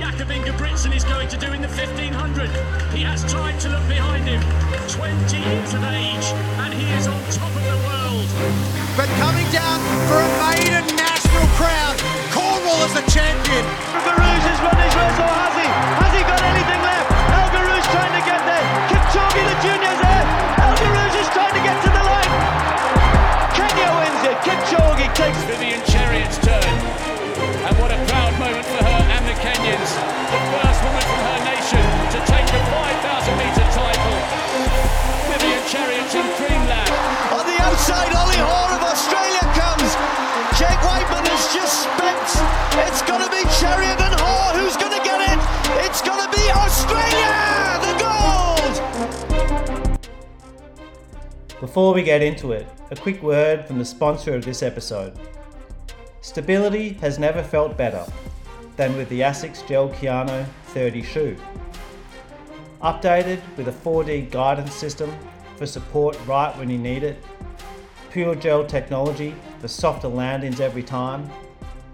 [0.00, 2.48] Jakob Ingebrigtsen is going to do in the 1500.
[2.96, 4.40] He has time to look behind him.
[4.88, 6.26] 20 years of age,
[6.64, 8.24] and he is on top of the world.
[8.96, 9.76] But coming down
[10.08, 12.00] for a maiden national crown,
[12.32, 13.64] Cornwall is the champion.
[14.00, 15.68] Garouz has run his race, or has he?
[15.68, 16.99] Has he got anything left?
[37.90, 39.90] Ollie of Australia comes.
[40.58, 42.28] Jake Wightman has just spent.
[42.86, 44.14] It's going to be Cheruiyot and.
[44.54, 45.38] Who's going to get it?
[45.84, 47.80] It's going to be Australia.
[47.82, 47.94] The
[49.98, 50.00] gold.
[51.60, 55.18] Before we get into it, a quick word from the sponsor of this episode.
[56.20, 58.06] Stability has never felt better
[58.76, 61.36] than with the ASICS Gel Kayano 30 shoe.
[62.82, 65.12] Updated with a 4D guidance system
[65.56, 67.22] for support right when you need it,
[68.10, 71.28] pure gel technology for softer landings every time,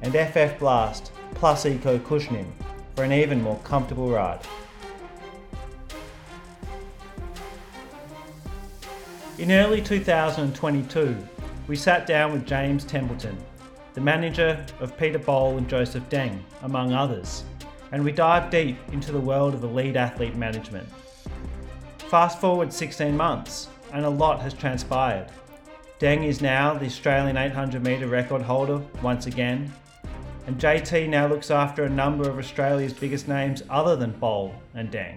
[0.03, 2.51] and FF Blast plus eco cushioning
[2.95, 4.41] for an even more comfortable ride.
[9.39, 11.17] In early 2022,
[11.69, 13.37] we sat down with James Templeton,
[13.93, 17.45] the manager of Peter Bol and Joseph Deng, among others,
[17.93, 20.89] and we dived deep into the world of elite athlete management.
[22.09, 25.27] Fast forward 16 months, and a lot has transpired.
[25.99, 29.73] Deng is now the Australian 800 metre record holder once again,
[30.47, 34.91] and JT now looks after a number of Australia's biggest names other than Bol and
[34.91, 35.17] Deng,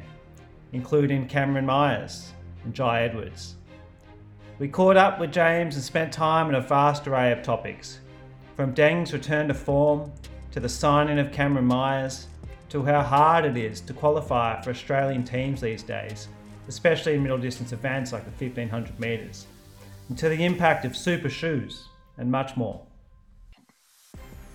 [0.71, 2.31] including Cameron Myers
[2.63, 3.55] and Jye Edwards.
[4.57, 7.99] We caught up with James and spent time on a vast array of topics,
[8.55, 10.09] from Deng's return to form
[10.51, 12.27] to the signing of Cameron Myers
[12.69, 16.29] to how hard it is to qualify for Australian teams these days,
[16.69, 19.45] especially in middle distance events like the 1500 metres,
[20.09, 22.81] and to the impact of super shoes and much more.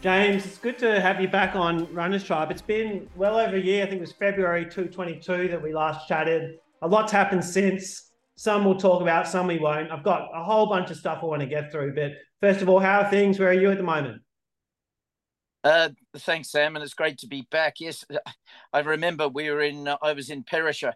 [0.03, 2.51] James, it's good to have you back on Runners Tribe.
[2.51, 3.84] It's been well over a year.
[3.84, 6.59] I think it was February 2022 that we last chatted.
[6.83, 8.11] A lot's happened since.
[8.37, 9.91] Some we'll talk about, some we won't.
[9.91, 11.95] I've got a whole bunch of stuff I want to get through.
[11.95, 13.39] But first of all, how are things?
[13.39, 14.21] Where are you at the moment?
[15.62, 17.81] Uh, thanks, Sam, and it's great to be back.
[17.81, 18.05] Yes,
[18.73, 19.89] I remember we were in.
[19.89, 20.93] Uh, I was in Perisher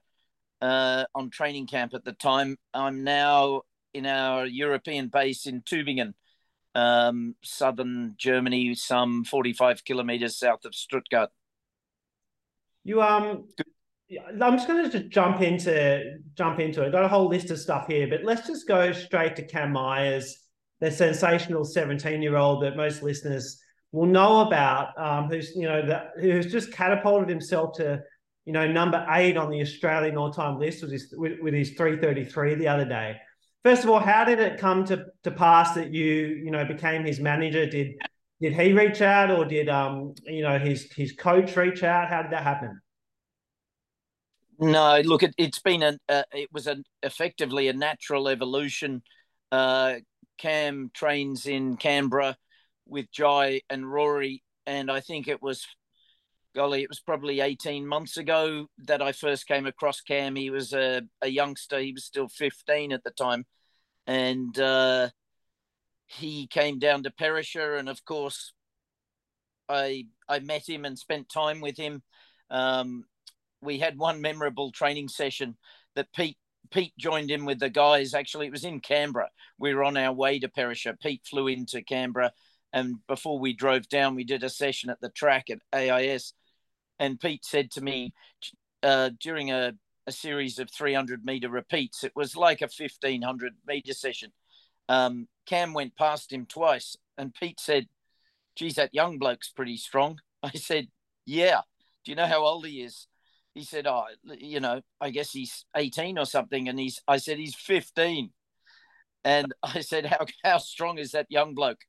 [0.61, 2.59] uh, on training camp at the time.
[2.75, 3.62] I'm now
[3.98, 6.14] in our European base in Tübingen,
[6.75, 11.31] um, southern Germany, some 45 kilometers south of Stuttgart.
[12.84, 13.44] You um,
[14.41, 16.92] I'm just going to just jump into jump into it.
[16.92, 20.38] Got a whole list of stuff here, but let's just go straight to Cam Myers,
[20.81, 23.60] the sensational 17 year old that most listeners
[23.92, 28.00] will know about, um, who's you know who's just catapulted himself to
[28.47, 31.70] you know number eight on the Australian all time list with his with, with his
[31.70, 33.16] 333 the other day.
[33.69, 36.06] First of all, how did it come to to pass that you
[36.43, 37.67] you know became his manager?
[37.67, 37.97] Did
[38.41, 42.09] did he reach out or did um you know his his coach reach out?
[42.09, 42.81] How did that happen?
[44.59, 49.03] No, look, it, it's been an uh, it was an effectively a natural evolution.
[49.53, 49.97] Uh,
[50.39, 52.39] Cam trains in Canberra
[52.87, 55.67] with Jye and Rory, and I think it was,
[56.56, 60.37] golly, it was probably eighteen months ago that I first came across Cam.
[60.37, 63.45] He was a, a youngster; he was still fifteen at the time,
[64.08, 65.10] and uh,
[66.06, 68.54] he came down to Perisher, and of course,
[69.69, 72.02] I I met him and spent time with him.
[72.50, 73.04] Um,
[73.60, 75.56] we had one memorable training session
[75.94, 76.38] that Pete
[76.70, 78.14] Pete joined in with the guys.
[78.14, 79.28] Actually, it was in Canberra.
[79.58, 80.96] We were on our way to Perisher.
[81.00, 82.32] Pete flew into Canberra,
[82.72, 86.32] and before we drove down, we did a session at the track at AIS.
[86.98, 88.14] And Pete said to me
[88.82, 89.75] uh, during a,
[90.08, 94.32] a series of 300 meter repeats, it was like a 1500 meter session.
[94.88, 97.88] Um, Cam went past him twice, and Pete said,
[98.56, 100.88] "Geez, that young bloke's pretty strong." I said,
[101.26, 101.60] "Yeah."
[102.04, 103.06] Do you know how old he is?
[103.55, 104.05] he said, "Oh,
[104.38, 108.31] you know, I guess he's 18 or something." And he's, I said, "He's 15."
[109.25, 111.84] And I said, "How how strong is that young bloke?"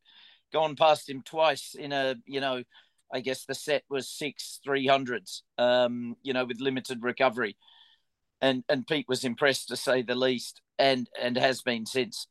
[0.51, 2.63] Gone past him twice in a, you know,
[3.13, 7.55] I guess the set was six three hundreds, um, you know, with limited recovery.
[8.41, 12.27] And and Pete was impressed to say the least, and and has been since.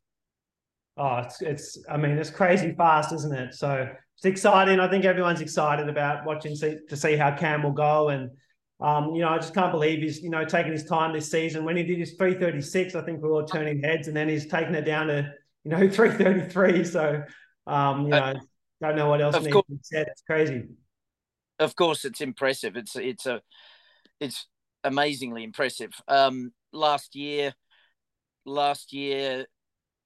[0.96, 1.78] Oh, it's it's.
[1.88, 3.54] I mean, it's crazy fast, isn't it?
[3.54, 4.80] So it's exciting.
[4.80, 8.30] I think everyone's excited about watching see, to see how Cam will go and.
[8.80, 11.64] Um, you know, I just can't believe he's, you know, taking his time this season.
[11.64, 14.46] When he did his 336, I think we were all turning heads, and then he's
[14.46, 15.32] taken it down to,
[15.64, 16.84] you know, 333.
[16.84, 17.24] So,
[17.66, 18.34] um, you know, uh,
[18.80, 20.06] don't know what else needs to be said.
[20.08, 20.62] It's crazy.
[21.58, 22.76] of course, it's impressive.
[22.76, 23.42] It's it's a
[24.20, 24.46] it's
[24.84, 25.92] amazingly impressive.
[26.06, 27.54] Um, last year,
[28.44, 29.46] last year,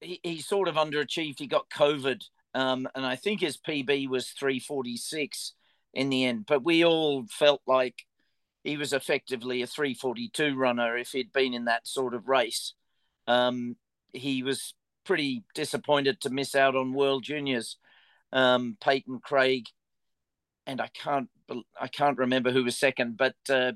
[0.00, 1.38] he, he sort of underachieved.
[1.38, 2.22] He got COVID,
[2.54, 5.54] um, and I think his PB was 346
[5.94, 6.44] in the end.
[6.46, 8.04] But we all felt like
[8.64, 12.74] he was effectively a 342 runner if he'd been in that sort of race.
[13.26, 13.76] Um,
[14.12, 14.74] he was
[15.04, 17.76] pretty disappointed to miss out on World Juniors.
[18.32, 19.66] Um, Peyton Craig,
[20.66, 21.28] and I can't
[21.78, 23.72] I can't remember who was second, but uh,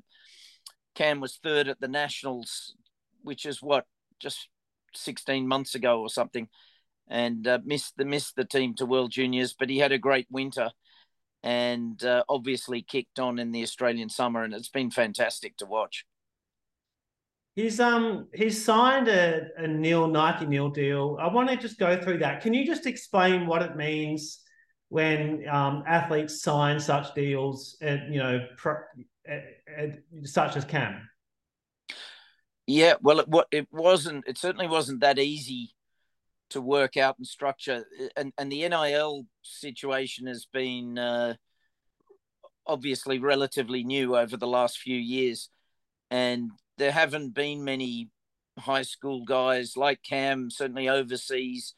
[0.97, 2.75] Cam was third at the Nationals,
[3.23, 3.85] which is what
[4.19, 4.49] just
[4.95, 6.49] 16 months ago or something,
[7.07, 9.55] and uh, missed the missed the team to World Juniors.
[9.57, 10.71] But he had a great winter,
[11.43, 16.05] and uh, obviously kicked on in the Australian summer, and it's been fantastic to watch.
[17.55, 21.19] He's um he's signed a, a nil Nike nil deal.
[21.21, 22.43] I want to just go through that.
[22.43, 24.41] Can you just explain what it means
[24.89, 27.77] when um, athletes sign such deals?
[27.81, 28.75] And you know, pro,
[29.29, 29.87] Uh, uh,
[30.25, 31.09] such as Cam.
[32.67, 34.25] Yeah, well, it, it wasn't.
[34.27, 35.71] It certainly wasn't that easy
[36.51, 37.85] to work out and structure.
[38.01, 41.35] Uh, and and the NIL situation has been uh,
[42.67, 45.49] obviously relatively new over the last few years,
[46.11, 48.11] and there haven't been many
[48.59, 51.75] high school guys like Cam, certainly overseas.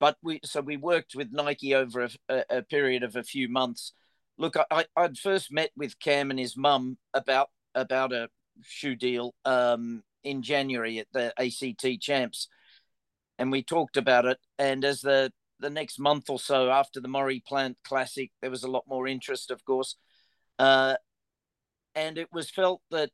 [0.00, 3.92] But we so we worked with Nike over a, a period of a few months
[4.38, 8.28] look, I, I'd first met with Cam and his mum about about a
[8.62, 12.48] shoe deal um, in January at the ACT Champs,
[13.38, 14.38] and we talked about it.
[14.58, 18.64] And as the the next month or so after the Maurie Plant Classic, there was
[18.64, 19.96] a lot more interest, of course,
[20.58, 20.96] uh,
[21.94, 23.10] and it was felt that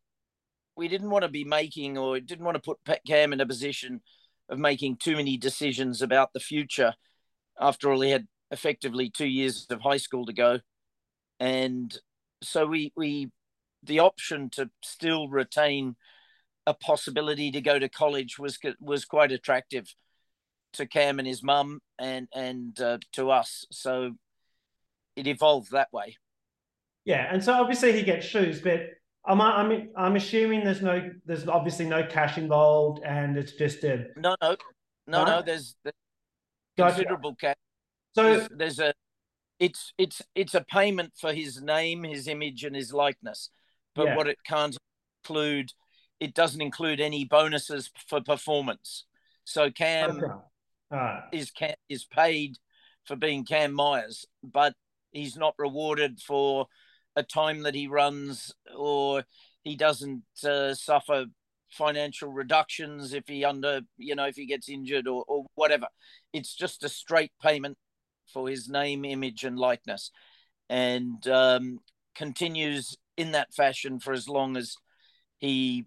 [0.77, 3.47] we didn't want to be making or didn't want to put Pat Cam in a
[3.47, 4.01] position
[4.49, 6.95] of making too many decisions about the future.
[7.61, 10.61] After all, he had effectively two years of high school to go
[11.41, 11.99] and
[12.43, 13.31] so we we
[13.83, 15.97] the option to still retain
[16.67, 19.95] a possibility to go to college was was quite attractive
[20.75, 23.67] to Cam and his mum and and uh, to us.
[23.73, 24.13] So
[25.17, 26.17] it evolved that way.
[27.05, 28.83] Yeah, and so obviously he gets shoes, but
[29.25, 34.07] I'm I'm I'm assuming there's no there's obviously no cash involved, and it's just a
[34.17, 34.57] no no
[35.07, 35.43] no no.
[35.43, 35.95] There's, there's
[36.77, 37.57] considerable cash.
[38.15, 38.93] So there's, there's a
[39.61, 43.51] it's it's it's a payment for his name, his image, and his likeness.
[43.95, 44.17] But yeah.
[44.17, 44.77] what it can't
[45.23, 45.73] include,
[46.19, 49.05] it doesn't include any bonuses for performance.
[49.45, 50.27] So Cam okay.
[50.91, 51.23] right.
[51.33, 51.53] is
[51.89, 52.57] is paid
[53.05, 54.75] for being Cam Myers, but
[55.13, 56.67] he's not rewarded for
[57.15, 59.25] a time that he runs, or
[59.63, 61.27] he doesn't uh, suffer
[61.71, 65.87] financial reductions if he under you know if he gets injured or, or whatever.
[66.33, 67.77] It's just a straight payment
[68.33, 70.11] for his name, image, and likeness,
[70.69, 71.79] and um,
[72.15, 74.77] continues in that fashion for as long as
[75.39, 75.87] he,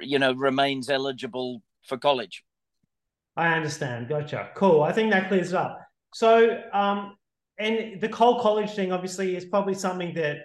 [0.00, 2.44] you know, remains eligible for college.
[3.36, 4.08] I understand.
[4.08, 4.50] Gotcha.
[4.54, 4.82] Cool.
[4.82, 5.78] I think that clears it up.
[6.14, 7.16] So, um,
[7.58, 10.38] and the Cole College thing obviously is probably something that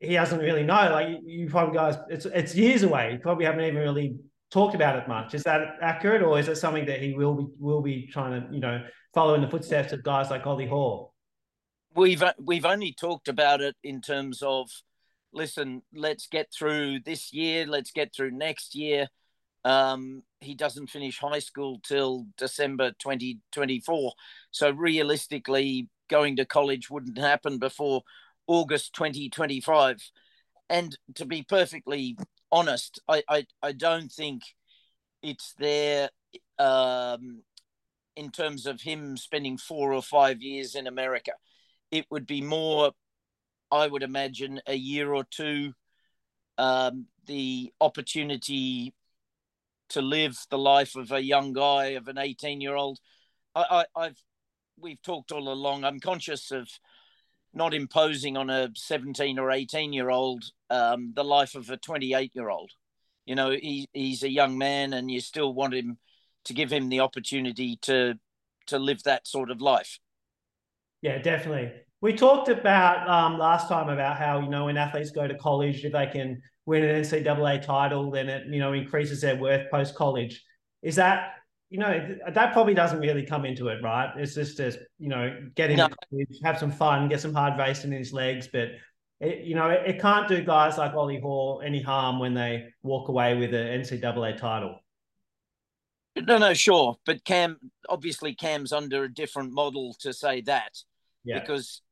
[0.00, 0.90] he doesn't really know.
[0.90, 3.12] Like you probably guys, it's it's years away.
[3.12, 4.16] You probably haven't even really
[4.54, 5.34] talked about it much.
[5.34, 8.54] Is that accurate, or is it something that he will be will be trying to
[8.54, 11.12] you know follow in the footsteps of guys like Ollie Hall?
[11.94, 14.70] We've we've only talked about it in terms of
[15.32, 19.08] listen, let's get through this year, let's get through next year.
[19.64, 24.12] Um, he doesn't finish high school till December 2024.
[24.52, 28.02] So realistically, going to college wouldn't happen before
[28.46, 29.98] August 2025.
[30.70, 32.16] And to be perfectly
[32.54, 34.42] honest, I, I, I don't think
[35.22, 36.08] it's there
[36.58, 37.42] um,
[38.16, 41.32] in terms of him spending four or five years in America.
[41.90, 42.92] It would be more,
[43.72, 45.72] I would imagine, a year or two,
[46.56, 48.94] um, the opportunity
[49.88, 53.00] to live the life of a young guy, of an 18 year old.
[53.56, 54.22] I, I, I've,
[54.78, 55.84] we've talked all along.
[55.84, 56.68] I'm conscious of
[57.54, 62.32] not imposing on a 17 or 18 year old um, the life of a 28
[62.34, 62.70] year old.
[63.26, 65.98] You know, he, he's a young man and you still want him
[66.44, 68.14] to give him the opportunity to
[68.66, 69.98] to live that sort of life.
[71.02, 71.70] Yeah, definitely.
[72.00, 75.84] We talked about um, last time about how you know when athletes go to college,
[75.84, 79.94] if they can win an NCAA title, then it you know increases their worth post
[79.94, 80.42] college.
[80.82, 81.34] Is that
[81.74, 84.08] you know that probably doesn't really come into it, right?
[84.16, 85.88] It's just to you know get in, no.
[86.44, 88.68] have some fun, get some hard racing in his legs, but
[89.18, 92.68] it, you know it, it, can't do guys like Ollie Hall any harm when they
[92.84, 94.78] walk away with an NCAA title.
[96.16, 100.78] No, no, sure, but Cam obviously Cam's under a different model to say that,
[101.24, 101.40] yeah.
[101.40, 101.82] because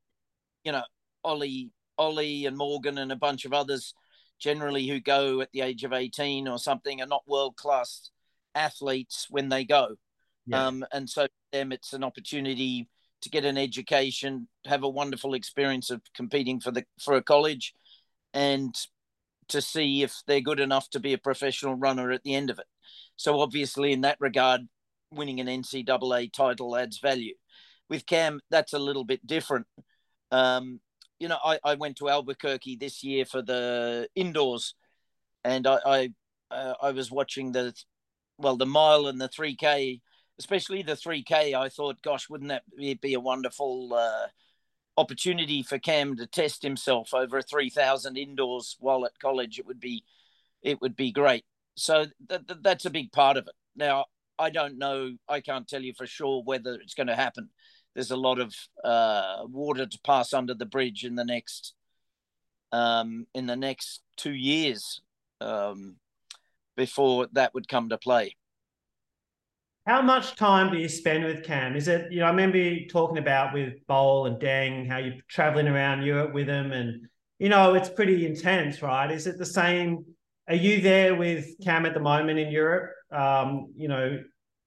[0.63, 0.85] you know
[1.25, 3.95] Ollie Ollie and Morgan and a bunch of others,
[4.39, 8.13] generally who go at the age of 18 or something, are not world class
[8.55, 9.97] athletes when they go.
[10.47, 10.67] Yeah.
[10.67, 12.89] Um, and so for them, it's an opportunity
[13.23, 17.75] to get an education, have a wonderful experience of competing for the for a college,
[18.35, 18.75] and
[19.49, 22.59] to see if they're good enough to be a professional runner at the end of
[22.59, 22.67] it.
[23.17, 24.63] So obviously, in that regard,
[25.13, 27.35] winning an NCAA title adds value.
[27.89, 29.67] With Cam, that's a little bit different.
[30.31, 30.81] Um,
[31.21, 34.75] you know, I, I went to Albuquerque this year for the indoors,
[35.45, 36.09] and I I,
[36.51, 37.75] uh, I was watching the
[38.39, 40.01] well the mile and the three k,
[40.39, 41.55] especially the three k.
[41.55, 42.65] I thought, gosh, wouldn't that
[43.01, 44.27] be a wonderful uh,
[44.97, 49.59] opportunity for Cam to test himself over a three thousand indoors while at college?
[49.59, 50.05] It would be
[50.63, 51.45] it would be great.
[51.75, 53.55] So th- that's a big part of it.
[53.77, 54.07] Now
[54.39, 55.17] I don't know.
[55.29, 57.51] I can't tell you for sure whether it's going to happen
[57.95, 61.75] there's a lot of uh, water to pass under the bridge in the next
[62.73, 65.03] um, in the next two years
[65.41, 65.97] um,
[66.77, 68.37] before that would come to play.
[69.87, 71.75] How much time do you spend with Cam?
[71.75, 75.15] Is it you know I remember you talking about with Bol and Deng how you're
[75.29, 77.07] traveling around Europe with them and
[77.39, 79.11] you know it's pretty intense, right?
[79.11, 80.05] Is it the same?
[80.49, 82.93] Are you there with Cam at the moment in Europe?
[83.11, 84.23] Um, you know,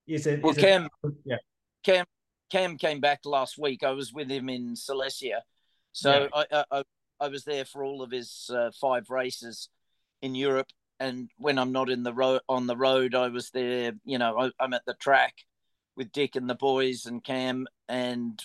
[0.08, 0.44] is it?
[0.44, 1.38] Well, is Cam, it, yeah.
[1.84, 2.06] Cam
[2.52, 3.84] Cam came back last week.
[3.84, 5.44] I was with him in Silesia,
[5.94, 6.44] so yeah.
[6.52, 6.84] I, I,
[7.22, 9.70] I was there for all of his uh, five races
[10.22, 10.68] in Europe.
[11.00, 13.94] And when I'm not in the road on the road, I was there.
[14.06, 15.34] You know, I, I'm at the track
[15.96, 18.42] with Dick and the boys and Cam, and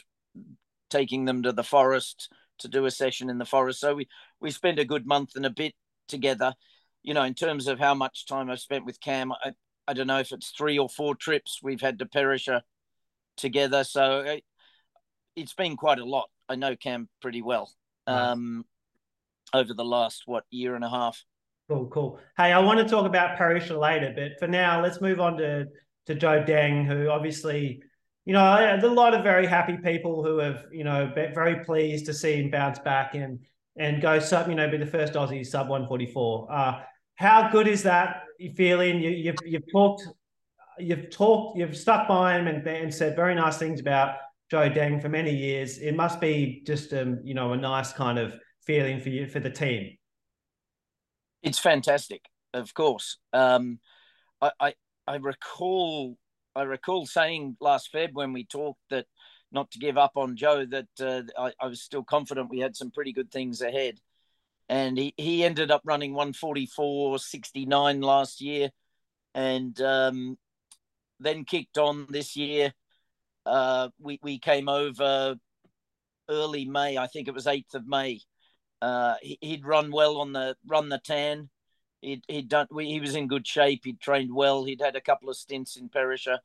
[0.91, 3.81] taking them to the forest to do a session in the forest.
[3.81, 4.09] So we
[4.41, 5.75] we spent a good month and a bit
[6.09, 6.55] together.
[7.03, 9.53] You know, in terms of how much time I've spent with Cam, I,
[9.89, 12.63] I don't know if it's three or four trips we've had to Perisher
[13.37, 13.85] together.
[13.85, 14.45] So it,
[15.37, 16.29] has been quite a lot.
[16.49, 17.73] I know Cam pretty well
[18.07, 18.65] um,
[19.55, 21.25] over the last what year and a half.
[21.71, 22.19] Cool, cool.
[22.37, 25.67] Hey, I want to talk about Perisher later, but for now, let's move on to
[26.07, 27.81] to Joe Deng, who obviously,
[28.25, 28.43] you know,
[28.83, 32.43] a lot of very happy people who have, you know, been very pleased to see
[32.43, 33.39] him bounce back and
[33.77, 36.53] and go sub, you know, be the first Aussie sub 144.
[36.53, 36.81] Uh,
[37.15, 38.25] how good is that
[38.57, 39.01] feeling?
[39.01, 40.09] You, you've you've talked
[40.81, 44.17] you've talked, you've stuck by him and, and said very nice things about
[44.51, 45.79] Joe Deng for many years.
[45.79, 48.35] It must be just um, you know a nice kind of
[48.67, 49.97] feeling for you for the team.
[51.43, 53.19] It's fantastic, of course.
[53.33, 53.81] Um,
[54.41, 54.75] I, I
[55.07, 56.17] I recall
[56.55, 59.07] I recall saying last Feb when we talked that
[59.53, 62.77] not to give up on Joe that uh, I, I was still confident we had
[62.77, 63.99] some pretty good things ahead.
[64.69, 68.71] And he, he ended up running 144.69 last year.
[69.35, 70.39] And um,
[71.19, 72.73] then kicked on this year.
[73.45, 75.37] Uh, we we came over
[76.29, 78.21] early May, I think it was eighth of May.
[78.83, 81.51] Uh, he, would run well on the run the tan.
[82.01, 82.67] He'd, he'd done.
[82.79, 83.83] He was in good shape.
[83.85, 84.65] He'd trained well.
[84.65, 86.39] He'd had a couple of stints in Perisher.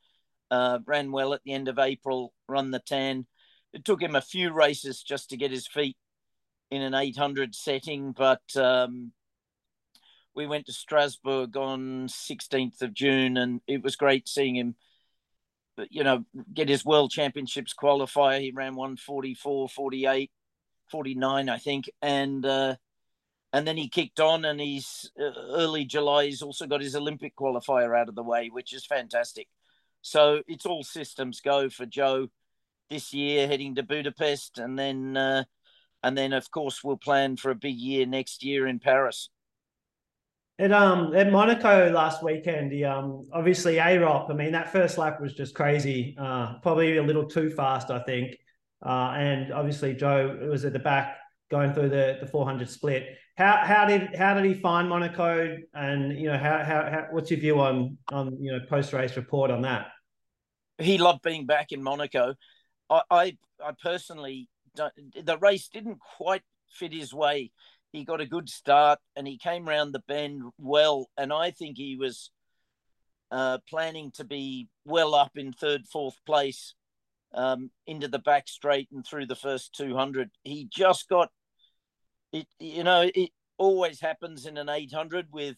[0.52, 2.34] Uh, ran well at the end of April.
[2.48, 3.26] Run the tan.
[3.74, 5.98] It took him a few races just to get his feet
[6.72, 9.12] in an 800 setting, but um,
[10.36, 14.76] we went to Strasbourg on 16th of June, and it was great seeing him.
[15.90, 16.24] You know,
[16.54, 18.40] get his World Championships qualifier.
[18.40, 20.32] He ran 144, 48,
[20.90, 22.76] 49, I think, and uh,
[23.54, 24.46] and then he kicked on.
[24.46, 26.26] And he's uh, early July.
[26.26, 29.48] He's also got his Olympic qualifier out of the way, which is fantastic.
[30.02, 32.28] So it's all systems go for Joe
[32.90, 35.44] this year, heading to Budapest, and then uh,
[36.04, 39.30] and then of course we'll plan for a big year next year in Paris.
[40.58, 44.30] At um at Monaco last weekend, he um obviously Arup.
[44.30, 46.16] I mean that first lap was just crazy.
[46.18, 48.38] Uh, probably a little too fast, I think.
[48.84, 51.18] Uh, and obviously Joe was at the back
[51.52, 53.08] going through the the 400 split.
[53.38, 55.58] How how did how did he find Monaco?
[55.74, 59.16] And you know how how, how what's your view on on you know post race
[59.16, 59.88] report on that?
[60.78, 62.36] He loved being back in Monaco.
[62.90, 67.52] I I, I personally don't, the race didn't quite fit his way
[67.96, 71.10] he got a good start and he came round the bend well.
[71.18, 72.30] And I think he was
[73.32, 76.76] uh, planning to be well up in third, fourth place
[77.36, 80.30] um, into the back straight and through the first 200.
[80.44, 81.30] He just got
[82.32, 85.58] it, you know, it always happens in an 800 with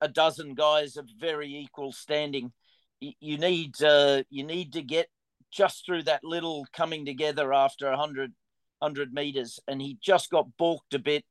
[0.00, 2.52] a dozen guys of very equal standing.
[3.00, 5.08] You need uh, you need to get
[5.52, 8.32] just through that little coming together after a hundred
[8.78, 11.24] 100 meters and he just got balked a bit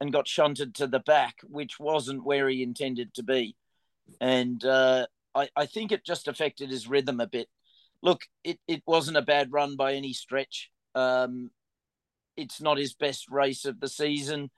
[0.00, 3.56] and got shunted to the back, which wasn't where he intended to be.
[4.20, 7.48] And uh, I, I think it just affected his rhythm a bit.
[8.02, 10.70] Look, it, it wasn't a bad run by any stretch.
[10.94, 11.50] Um,
[12.36, 14.50] it's not his best race of the season.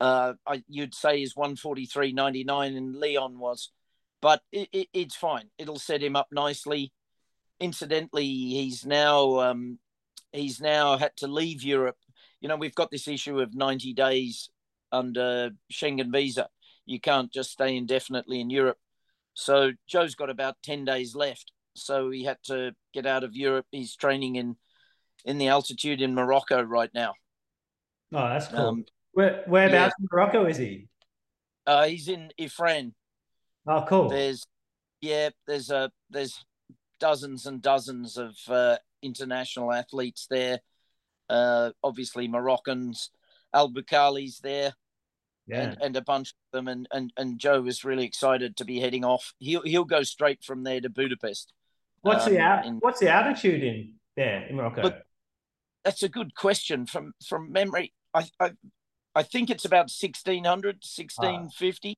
[0.00, 3.70] Uh, I, you'd say is 143.99 and Leon was,
[4.22, 5.50] but it, it, it's fine.
[5.58, 6.92] It'll set him up nicely.
[7.58, 9.80] Incidentally, he's now um,
[10.32, 11.96] he's now had to leave Europe.
[12.40, 14.50] You know, we've got this issue of 90 days
[14.92, 16.48] under Schengen visa.
[16.86, 18.78] You can't just stay indefinitely in Europe.
[19.34, 21.52] So Joe's got about 10 days left.
[21.78, 23.66] So he had to get out of Europe.
[23.70, 24.56] He's training in
[25.24, 27.14] in the altitude in Morocco right now.
[28.12, 28.60] Oh, that's cool.
[28.60, 30.02] Um, Where whereabouts yeah.
[30.02, 30.88] in Morocco is he?
[31.66, 32.92] Uh, he's in Ifrane.
[33.66, 34.08] Oh, cool.
[34.08, 34.46] There's
[35.00, 36.44] yeah, there's a there's
[37.00, 40.60] dozens and dozens of uh, international athletes there.
[41.28, 43.10] Uh, obviously Moroccans,
[43.52, 44.72] El Bakkali's there,
[45.46, 45.62] yeah.
[45.62, 46.68] and, and a bunch of them.
[46.68, 49.34] And, and and Joe was really excited to be heading off.
[49.38, 51.52] He'll he'll go straight from there to Budapest.
[52.02, 54.82] What's um, the in, what's the altitude in there in Morocco?
[54.82, 55.02] But
[55.84, 56.86] that's a good question.
[56.86, 58.52] From from memory, I I,
[59.14, 60.44] I think it's about 1600,
[60.76, 61.90] 1650.
[61.90, 61.94] Ah.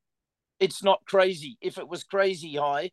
[0.59, 1.57] It's not crazy.
[1.61, 2.91] If it was crazy high,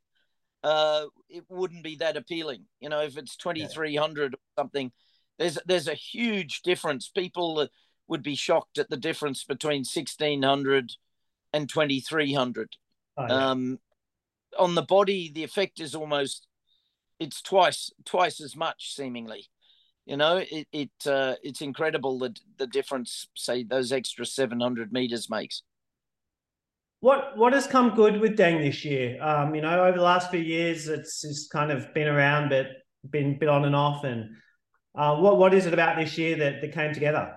[0.64, 2.66] uh, it wouldn't be that appealing.
[2.80, 4.36] You know, if it's 2300 yeah.
[4.36, 4.92] or something,
[5.38, 7.10] there's there's a huge difference.
[7.10, 7.68] People
[8.08, 10.92] would be shocked at the difference between 1600
[11.54, 12.76] and 2300.
[13.18, 13.50] Oh, yeah.
[13.50, 13.80] um,
[14.58, 16.47] on the body, the effect is almost
[17.20, 19.48] it's twice twice as much seemingly.
[20.06, 23.28] You know, it it uh, it's incredible that the difference.
[23.36, 25.64] Say those extra 700 meters makes.
[27.00, 29.22] What what has come good with Deng this year?
[29.22, 32.68] Um, you know, over the last few years, it's just kind of been around, but
[33.10, 34.04] been bit on and off.
[34.04, 34.30] And
[34.96, 37.36] uh, what what is it about this year that, that came together?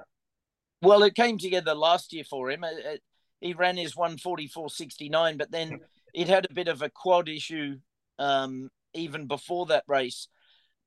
[0.83, 2.65] Well, it came together last year for him.
[2.65, 3.03] It, it,
[3.41, 5.81] he ran his 144.69, but then
[6.15, 7.77] it had a bit of a quad issue
[8.19, 10.28] um, even before that race.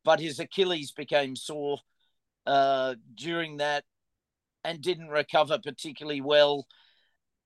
[0.03, 1.79] But his Achilles became sore
[2.45, 3.85] uh, during that
[4.63, 6.67] and didn't recover particularly well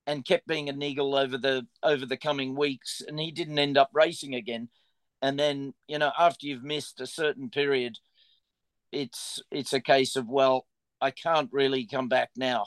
[0.06, 3.76] and kept being a niggle over the over the coming weeks and he didn't end
[3.76, 4.68] up racing again
[5.20, 7.98] and then you know after you've missed a certain period
[8.90, 10.66] it's it's a case of well
[11.00, 12.66] I can't really come back now.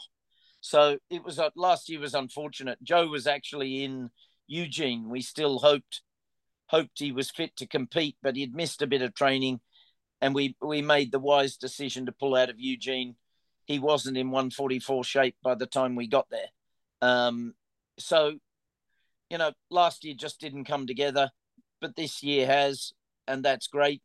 [0.62, 2.82] So it was uh, last year was unfortunate.
[2.84, 4.10] Joe was actually in
[4.48, 5.10] Eugene.
[5.10, 6.02] We still hoped
[6.72, 9.60] hoped he was fit to compete, but he'd missed a bit of training,
[10.22, 13.16] and we we made the wise decision to pull out of Eugene.
[13.66, 16.48] He wasn't in 144 shape by the time we got there.
[17.02, 17.54] Um,
[18.00, 18.40] so,
[19.30, 21.30] you know, last year just didn't come together,
[21.80, 22.92] but this year has,
[23.28, 24.02] and that's great.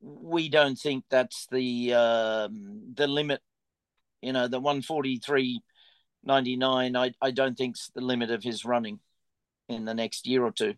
[0.00, 3.42] We don't think that's the um, the limit
[4.22, 8.98] you know, the 143.99, I, I don't think's the limit of his running
[9.68, 10.74] in the next year or two.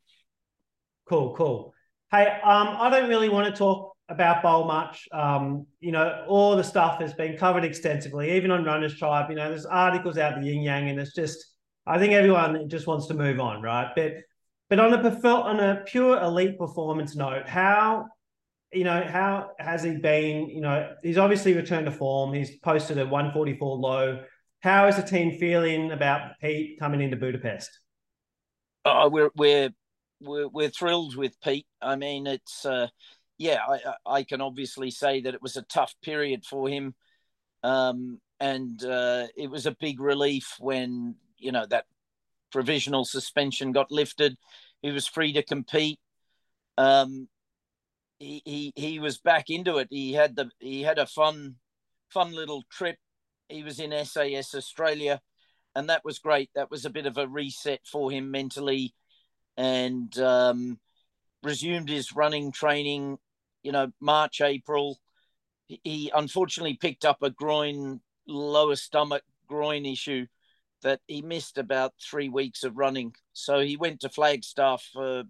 [1.08, 1.74] Cool, cool.
[2.10, 5.08] Hey, um, I don't really want to talk about Bol much.
[5.12, 9.30] Um, you know, all the stuff has been covered extensively, even on Runners Tribe.
[9.30, 11.38] You know, there's articles out the yin yang, and it's just,
[11.86, 13.90] I think everyone just wants to move on, right?
[13.94, 14.14] But,
[14.70, 18.06] but on a on a pure elite performance note, how
[18.72, 20.48] you know, how has he been?
[20.50, 22.34] You know, he's obviously returned to form.
[22.34, 24.24] He's posted a 144 low.
[24.60, 27.70] How is the team feeling about Pete coming into Budapest?
[28.84, 29.70] Oh, we're we're
[30.20, 31.66] we're, we're thrilled with Pete.
[31.80, 32.88] I mean, it's uh,
[33.38, 36.94] yeah, I I can obviously say that it was a tough period for him,
[37.62, 41.86] um, and uh, it was a big relief when you know that
[42.50, 44.36] provisional suspension got lifted.
[44.82, 46.00] He was free to compete.
[46.76, 47.28] Um,
[48.18, 49.88] he, he he was back into it.
[49.90, 51.56] He had the he had a fun
[52.08, 52.96] fun little trip.
[53.48, 55.20] He was in SAS Australia,
[55.74, 56.50] and that was great.
[56.54, 58.94] That was a bit of a reset for him mentally,
[59.58, 60.78] and um,
[61.42, 63.18] resumed his running training.
[63.62, 64.98] You know, March April.
[65.66, 70.26] He unfortunately picked up a groin lower stomach groin issue
[70.82, 73.12] that he missed about three weeks of running.
[73.32, 75.24] So he went to Flagstaff for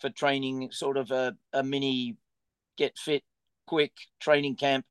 [0.00, 2.16] for training, sort of a, a mini
[2.76, 3.22] get fit
[3.66, 4.84] quick training camp.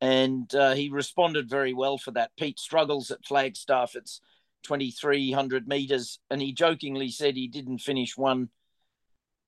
[0.00, 2.32] And uh, he responded very well for that.
[2.36, 3.94] Pete struggles at Flagstaff.
[3.94, 4.20] It's
[4.66, 6.18] 2,300 meters.
[6.30, 8.48] And he jokingly said he didn't finish one,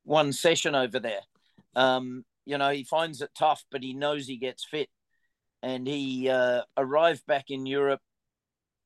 [0.04, 1.20] one session over there.
[1.74, 4.88] Um, you know, he finds it tough, but he knows he gets fit.
[5.62, 8.00] And he uh, arrived back in Europe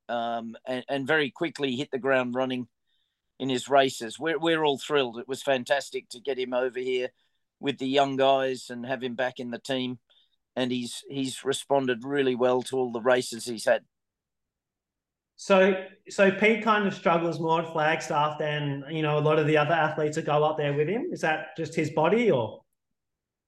[0.09, 2.67] um, and, and very quickly hit the ground running
[3.39, 4.19] in his races.
[4.19, 5.19] We're, we're all thrilled.
[5.19, 7.09] It was fantastic to get him over here
[7.59, 9.99] with the young guys and have him back in the team.
[10.55, 13.85] And he's he's responded really well to all the races he's had.
[15.35, 19.47] So so Pete kind of struggles more at Flagstaff than you know a lot of
[19.47, 21.09] the other athletes that go up there with him.
[21.11, 22.61] Is that just his body or?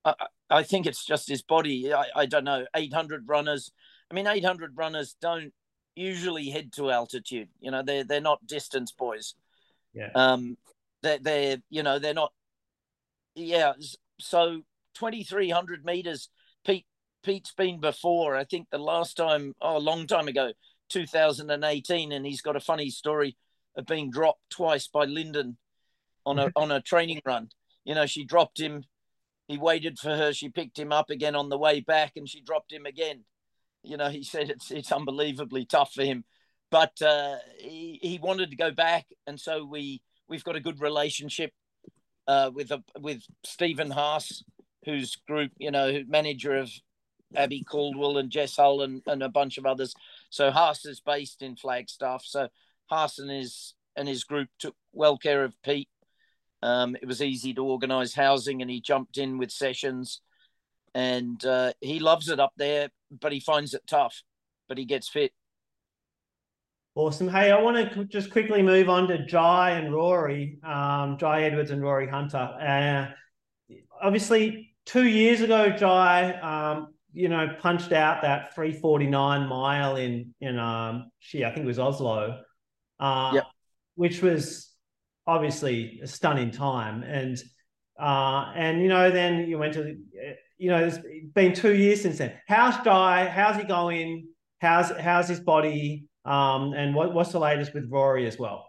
[0.04, 0.14] I,
[0.50, 1.94] I think it's just his body.
[1.94, 2.66] I, I don't know.
[2.76, 3.72] 800 runners
[4.10, 5.54] I mean, 800 runners don't
[5.96, 7.50] usually head to altitude.
[7.60, 9.36] You know, they're they're not distance boys.
[9.94, 10.10] Yeah.
[10.14, 10.58] Um,
[11.02, 12.32] they're they're you know they're not.
[13.36, 13.74] Yeah.
[14.20, 14.62] So
[14.96, 16.30] 2300 meters.
[16.66, 16.86] Pete
[17.24, 18.36] Pete's been before.
[18.36, 20.54] I think the last time, oh, a long time ago,
[20.90, 23.36] 2018, and he's got a funny story
[23.78, 25.58] of being dropped twice by Linden
[26.26, 27.50] on a on a training run.
[27.84, 28.84] You know, she dropped him.
[29.48, 30.34] He waited for her.
[30.34, 33.24] She picked him up again on the way back, and she dropped him again.
[33.84, 36.26] You know, he said it's it's unbelievably tough for him,
[36.72, 40.82] but uh, he he wanted to go back, and so we we've got a good
[40.82, 41.52] relationship
[42.28, 44.44] uh, with a, with Stephen Haas,
[44.86, 46.72] whose group, you know, manager of
[47.36, 49.94] Abbey Caldwell and Jess Hull and, and a bunch of others.
[50.36, 52.24] So Haas is based in Flagstaff.
[52.26, 52.50] So
[52.88, 55.88] Haas and his and his group took well care of Pete.
[56.62, 60.20] Um, it was easy to organise housing, and he jumped in with sessions,
[60.94, 62.90] and uh, he loves it up there.
[63.10, 64.24] But he finds it tough.
[64.68, 65.32] But he gets fit.
[66.96, 67.30] Awesome.
[67.30, 71.72] Hey, I want to just quickly move on to Jye and Rory, um, Jye Edwards
[71.72, 72.38] and Rory Hunter.
[72.38, 80.36] Uh, obviously, two years ago, Jye, um, you know, punched out that 349 mile in
[80.42, 82.42] in um, she, I think it was Oslo,
[83.00, 83.46] uh, yep.
[83.96, 84.70] which was
[85.26, 87.04] obviously a stunning time.
[87.04, 87.42] And
[88.00, 89.96] uh, and you know, then you went to,
[90.58, 91.00] you know, it's
[91.34, 92.34] been two years since then.
[92.48, 93.30] How's Jye?
[93.34, 94.28] How's he going?
[94.60, 96.06] How's how's his body?
[96.26, 98.68] Um, and what, what's the latest with Rory as well?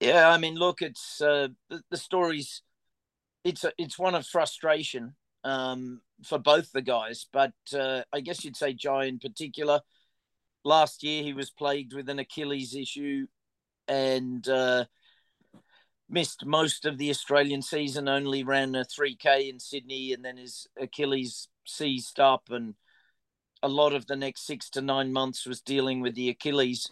[0.00, 2.62] Yeah, I mean, look, it's uh, the, the story's
[3.44, 8.44] it's a, it's one of frustration um, for both the guys, but uh, I guess
[8.44, 9.80] you'd say Jye in particular.
[10.64, 13.26] Last year, he was plagued with an Achilles issue
[13.86, 14.86] and uh,
[16.08, 18.08] missed most of the Australian season.
[18.08, 22.74] Only ran a 3K in Sydney, and then his Achilles seized up, and
[23.62, 26.90] a lot of the next six to nine months was dealing with the Achilles.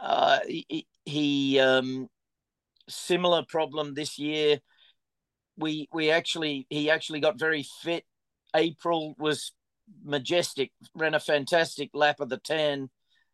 [0.00, 2.08] Uh, he, he um,
[2.88, 4.58] similar problem this year
[5.56, 8.04] we we actually he actually got very fit.
[8.54, 9.52] April was
[10.04, 12.90] majestic, ran a fantastic lap of the tan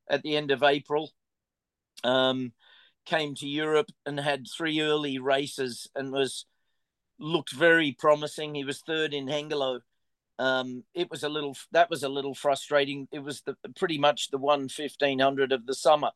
[0.09, 1.13] at the end of April.
[2.03, 2.53] Um,
[3.05, 6.47] came to Europe and had three early races and was
[7.19, 8.55] looked very promising.
[8.55, 9.81] He was third in Hengelo.
[10.39, 13.09] Um, it was a little that was a little frustrating.
[13.13, 16.11] It was the pretty much the one fifteen hundred of the summer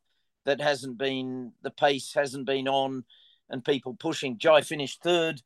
[0.47, 3.05] that hasn't been the pace hasn't been on
[3.51, 4.38] and people pushing.
[4.38, 5.43] Jye finished third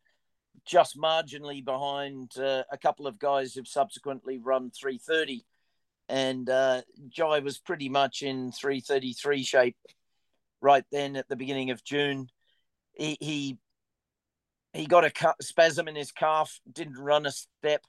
[0.64, 5.44] just marginally behind uh, a couple of guys who've subsequently run 330.
[6.08, 9.76] And uh, Jye was pretty much in 333 shape
[10.60, 12.28] right then at the beginning of June.
[12.94, 13.58] He he,
[14.72, 17.82] he got a spasm in his calf, didn't run a step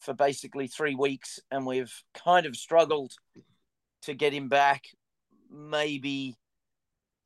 [0.00, 3.12] for basically three weeks, and we've kind of struggled
[4.02, 4.82] to get him back.
[5.50, 6.36] Maybe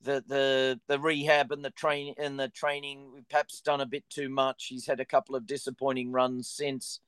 [0.02, 4.04] the the the rehab and the train and the training we've perhaps done a bit
[4.10, 4.66] too much.
[4.68, 7.00] He's had a couple of disappointing runs since.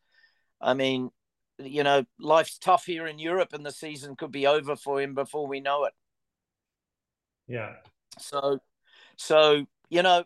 [0.61, 1.11] I mean,
[1.59, 5.15] you know, life's tough here in Europe, and the season could be over for him
[5.15, 5.93] before we know it.
[7.47, 7.75] Yeah.
[8.19, 8.59] So,
[9.17, 10.25] so you know,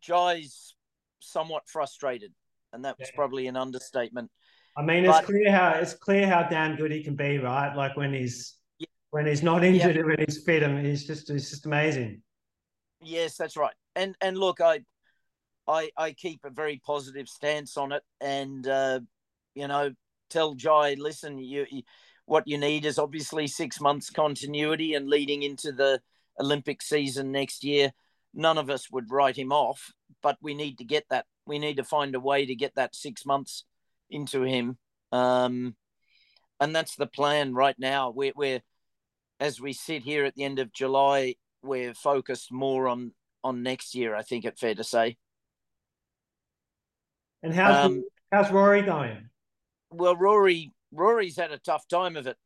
[0.00, 0.74] Jye's
[1.20, 2.32] somewhat frustrated,
[2.72, 3.16] and that was yeah.
[3.16, 4.30] probably an understatement.
[4.76, 7.74] I mean, it's but, clear how it's clear how damn good he can be, right?
[7.74, 8.56] Like when he's
[9.14, 10.64] when he's not injured and when he's fit.
[10.64, 12.20] I mean, he's just he's just amazing.
[13.00, 13.74] Yes, that's right.
[13.94, 14.80] And and look, I
[15.68, 18.98] I I keep a very positive stance on it, and uh,
[19.54, 19.92] you know,
[20.30, 21.82] tell Jye, listen, you, you
[22.26, 26.00] what you need is obviously six months continuity and leading into the
[26.40, 27.92] Olympic season next year.
[28.34, 29.92] None of us would write him off,
[30.24, 31.26] but we need to get that.
[31.46, 33.62] We need to find a way to get that six months
[34.10, 34.76] into him.
[35.12, 35.76] Um,
[36.58, 38.10] and that's the plan right now.
[38.10, 38.60] We're, we're
[39.40, 43.94] as we sit here at the end of July, we're focused more on on next
[43.94, 44.14] year.
[44.14, 45.16] I think it's fair to say.
[47.42, 49.28] And how's um, how's Rory going?
[49.90, 52.36] Well, Rory Rory's had a tough time of it.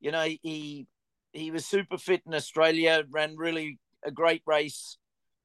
[0.00, 0.86] You know, he
[1.32, 4.96] he was super fit in Australia, ran really a great race,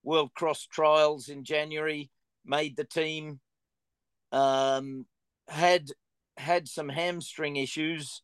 [0.03, 2.09] World Cross Trials in January,
[2.45, 3.39] made the team.
[4.31, 5.05] Um,
[5.47, 5.89] had
[6.37, 8.23] had some hamstring issues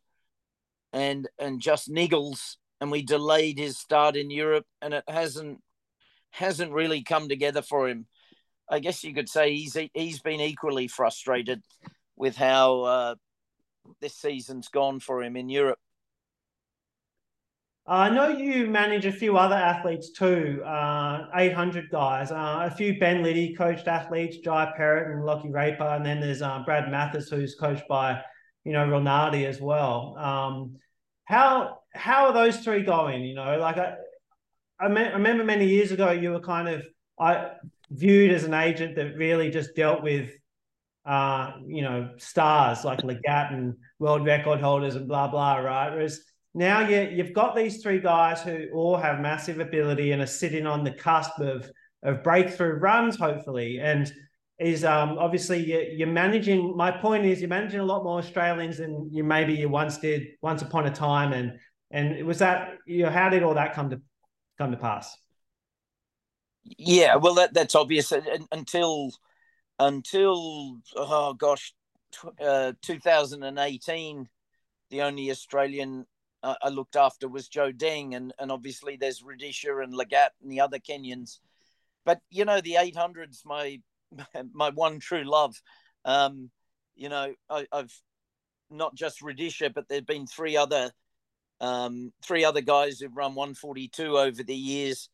[0.94, 5.62] and and just niggles and we delayed his start in Europe, and it hasn't
[6.32, 8.06] hasn't really come together for him.
[8.70, 11.62] I guess you could say he's he's been equally frustrated
[12.15, 13.15] with how uh,
[14.02, 15.80] this season's gone for him in Europe.
[17.88, 22.30] I know you manage a few other athletes too, uh, 800 guys.
[22.30, 25.86] Uh, a few Ben Liddy coached athletes, Jai Perrett and Lockie Raper.
[25.86, 28.22] And then there's uh, Brad Mathas, who's coached by
[28.63, 30.15] you know, Rinaldi as well.
[30.18, 30.78] Um,
[31.26, 33.23] how how are those three going?
[33.23, 33.95] You know, like I,
[34.80, 36.86] I, me- I remember many years ago you were kind of
[37.19, 37.52] I
[37.91, 40.32] viewed as an agent that really just dealt with
[41.06, 45.91] uh, you know, stars like Legat and world record holders and blah blah, right?
[45.91, 46.21] Whereas
[46.54, 50.67] now you you've got these three guys who all have massive ability and are sitting
[50.67, 51.69] on the cusp of
[52.04, 53.80] of breakthrough runs, hopefully.
[53.82, 54.12] And
[54.60, 56.75] is um, obviously you're, you're, managing.
[56.75, 60.28] My point is you're managing a lot more Australians than you maybe you once did
[60.41, 61.32] once upon a time.
[61.34, 61.58] And
[61.91, 64.02] and was that you know how did all that come to
[64.58, 65.15] come to pass?
[66.63, 68.12] Yeah, well, that that's obvious
[68.52, 69.12] until
[69.80, 71.73] until oh gosh,
[72.41, 74.30] uh, 2018.
[74.89, 76.08] The only Australian
[76.41, 80.52] uh, I looked after was Joe Deng, and and obviously there's Rudisha and Legat and
[80.52, 81.39] the other Kenyans.
[82.06, 83.80] But you know the 800s, my
[84.54, 85.56] my one true love.
[86.06, 86.52] Um,
[86.95, 87.91] you know I, have
[88.69, 90.91] not just Rudisha, but there've been three other
[91.62, 95.10] um, three other guys who've run 142 over the years,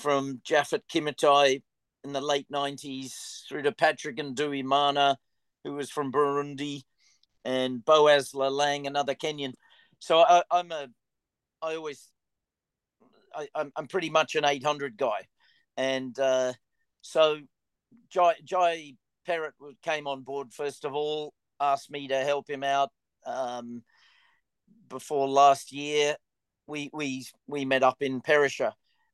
[0.00, 1.62] from Japhet Kimutai
[2.04, 5.16] in the late 90s through to Patrick Nduwimana,
[5.64, 6.82] who was from Burundi,
[7.44, 9.52] and Boaz Lalang, another Kenyan.
[9.98, 10.88] So I, am a,
[11.62, 12.08] I always,
[13.34, 15.26] I, I'm, I'm pretty much an 800 guy.
[15.76, 16.54] And uh,
[17.02, 17.38] so
[18.10, 18.94] Jai, Jai
[19.28, 22.90] Perrott came on board first of all, asked me to help him out.
[23.26, 23.82] Um,
[24.90, 26.16] before last year,
[26.66, 28.72] we we we met up in Perisher,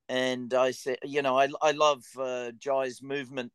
[0.09, 3.53] and I said, you know, I I love uh, Jai's movement.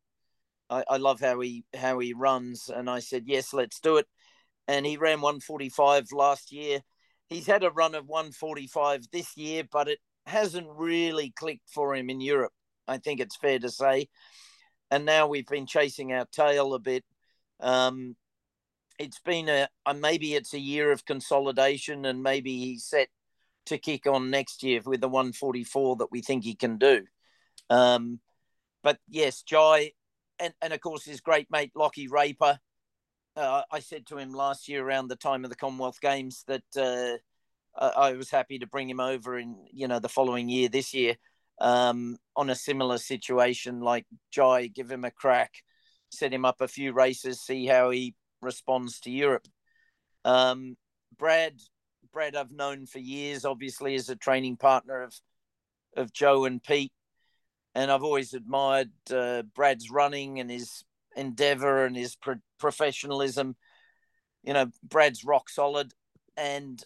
[0.70, 4.06] I, I love how he how he runs, and I said, yes, let's do it.
[4.68, 6.80] And he ran 145 last year.
[7.28, 12.10] He's had a run of 145 this year, but it hasn't really clicked for him
[12.10, 12.52] in Europe.
[12.86, 14.08] I think it's fair to say.
[14.90, 17.04] And now we've been chasing our tail a bit.
[17.60, 18.16] Um,
[19.02, 23.08] it's been a, a maybe it's a year of consolidation, and maybe he's set
[23.66, 27.04] to kick on next year with the 144 that we think he can do.
[27.68, 28.20] Um,
[28.82, 29.92] but yes, Jai,
[30.38, 32.58] and, and of course his great mate Lockie Raper.
[33.34, 36.62] Uh, I said to him last year around the time of the Commonwealth Games that
[36.76, 37.16] uh,
[37.78, 41.16] I was happy to bring him over in you know the following year, this year,
[41.60, 45.54] um, on a similar situation like Jai, give him a crack,
[46.10, 49.46] set him up a few races, see how he responds to Europe.
[50.24, 50.76] Um,
[51.18, 51.54] Brad
[52.12, 55.14] Brad I've known for years, obviously as a training partner of
[55.96, 56.92] of Joe and Pete,
[57.74, 60.84] and I've always admired uh, Brad's running and his
[61.16, 63.56] endeavor and his pro- professionalism.
[64.42, 65.92] You know, Brad's rock solid,
[66.36, 66.82] and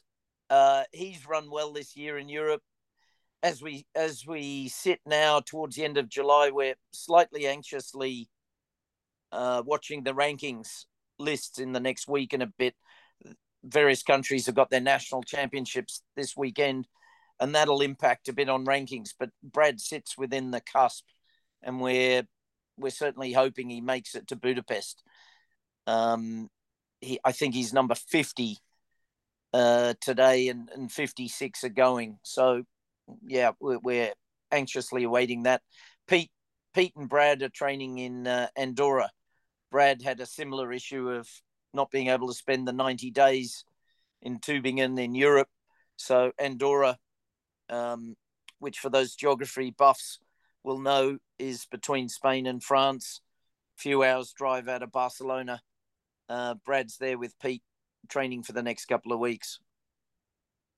[0.51, 2.63] uh, he's run well this year in Europe.
[3.43, 8.29] As we as we sit now towards the end of July, we're slightly anxiously
[9.33, 10.85] uh, watching the rankings
[11.19, 12.75] lists in the next week and a bit
[13.65, 16.87] various countries have got their national championships this weekend,
[17.41, 19.11] and that'll impact a bit on rankings.
[19.19, 21.05] But Brad sits within the cusp,
[21.63, 22.27] and we're
[22.79, 25.03] we're certainly hoping he makes it to Budapest.
[25.87, 26.49] Um,
[27.01, 28.59] he, I think he's number fifty
[29.53, 32.19] uh, today, and, and fifty six are going.
[32.23, 32.63] So,
[33.27, 34.13] yeah, we're, we're,
[34.53, 35.61] anxiously awaiting that.
[36.07, 36.31] Pete,
[36.73, 39.11] Pete, and Brad are training in uh, Andorra.
[39.77, 41.29] Brad had a similar issue of
[41.75, 43.63] not being able to spend the 90 days
[44.23, 45.51] in Tübingen in Europe.
[45.97, 46.97] So Andorra,
[47.69, 48.17] um,
[48.59, 50.19] which for those geography buffs
[50.65, 53.21] will know is between Spain and France,
[53.77, 55.61] a few hours drive out of Barcelona.
[56.27, 57.63] Uh, Brad's there with Pete
[58.09, 59.59] training for the next couple of weeks.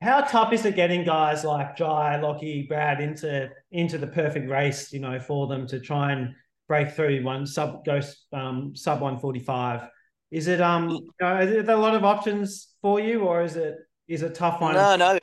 [0.03, 4.93] How tough is it getting guys like Jai, Lockie, Brad into into the perfect race?
[4.93, 6.35] You know, for them to try and
[6.69, 8.01] break through one sub go
[8.33, 9.89] um, sub one forty five.
[10.31, 10.91] Is it um?
[10.91, 13.77] You know, is there a lot of options for you, or is it
[14.07, 14.75] is it tough one?
[14.75, 15.19] No, no,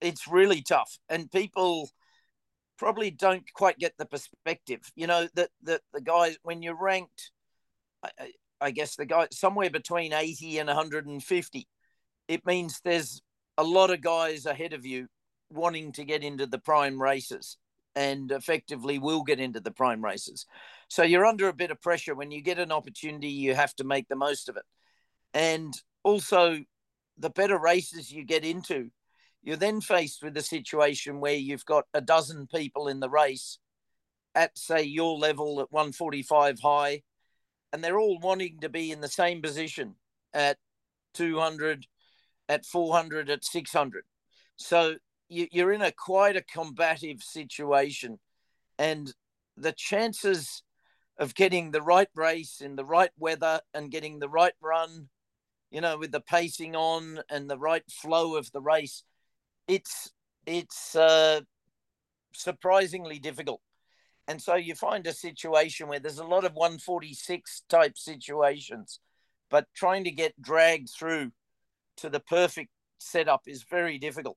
[0.00, 1.88] it's really tough, and people
[2.78, 4.80] probably don't quite get the perspective.
[4.96, 7.30] You know that the, the guys when you're ranked,
[8.02, 11.68] I, I guess the guy somewhere between eighty and one hundred and fifty,
[12.26, 13.20] it means there's
[13.58, 15.08] a lot of guys ahead of you
[15.50, 17.58] wanting to get into the prime races
[17.98, 20.46] and effectively will get into the prime races.
[20.86, 23.84] So you're under a bit of pressure when you get an opportunity, you have to
[23.84, 24.62] make the most of it.
[25.34, 26.60] And also,
[27.18, 28.90] the better races you get into,
[29.42, 33.58] you're then faced with a situation where you've got a dozen people in the race
[34.32, 37.02] at, say, your level at 145 high,
[37.72, 39.96] and they're all wanting to be in the same position
[40.32, 40.58] at
[41.14, 41.86] 200,
[42.48, 44.04] at 400, at 600.
[44.54, 48.18] So you're in a quite a combative situation,
[48.78, 49.12] and
[49.56, 50.62] the chances
[51.18, 55.08] of getting the right race in the right weather and getting the right run
[55.70, 59.04] you know, with the pacing on and the right flow of the race,
[59.66, 60.10] it's
[60.46, 61.40] it's uh,
[62.32, 63.60] surprisingly difficult.
[64.26, 69.00] And so you find a situation where there's a lot of 146 type situations,
[69.50, 71.32] but trying to get dragged through
[71.98, 74.36] to the perfect setup is very difficult.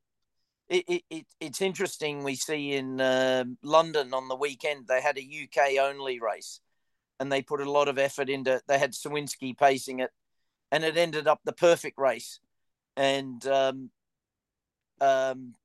[0.71, 2.23] It, it, it's interesting.
[2.23, 6.61] We see in uh, London on the weekend, they had a UK only race
[7.19, 10.11] and they put a lot of effort into They had Sawinski pacing it
[10.71, 12.39] and it ended up the perfect race.
[12.95, 13.89] And um,
[15.01, 15.55] um,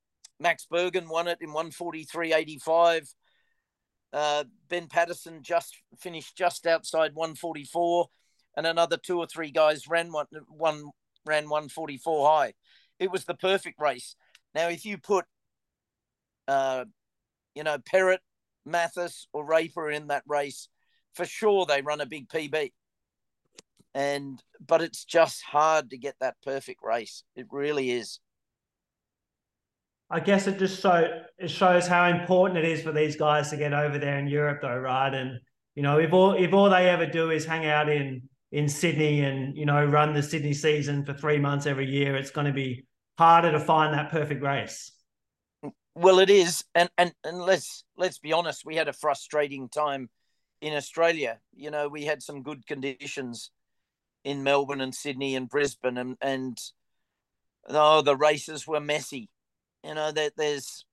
[0.40, 3.14] Max Burgin won it in 143.85.
[4.12, 8.09] Uh, ben Pattison just finished just outside 144,
[8.57, 10.90] and another two or three guys ran one, one
[11.25, 12.55] ran 144 high.
[12.99, 14.16] It was the perfect race.
[14.57, 15.27] Now, if you put,
[16.49, 16.87] uh,
[17.55, 18.21] you know, Perrott,
[18.66, 20.69] Mathas, or Raper in that race,
[21.14, 22.73] for sure they run a big PB.
[23.95, 27.23] And but it's just hard to get that perfect race.
[27.35, 28.19] It really is.
[30.09, 31.07] I guess it just so
[31.38, 34.61] it shows how important it is for these guys to get over there in Europe,
[34.62, 35.12] though, right?
[35.12, 35.38] And
[35.75, 39.21] you know, if all if all they ever do is hang out in in Sydney
[39.21, 42.55] and you know run the Sydney season for three months every year, it's going to
[42.55, 42.87] be
[43.18, 44.92] harder to find that perfect race.
[45.94, 50.11] Well, it is, and and and let's let's be honest, we had a frustrating time
[50.61, 51.38] in Australia.
[51.55, 53.50] You know, we had some good conditions
[54.24, 56.59] in Melbourne and Sydney and Brisbane, and and
[57.68, 59.31] oh, the races were messy
[59.87, 60.85] you know that there's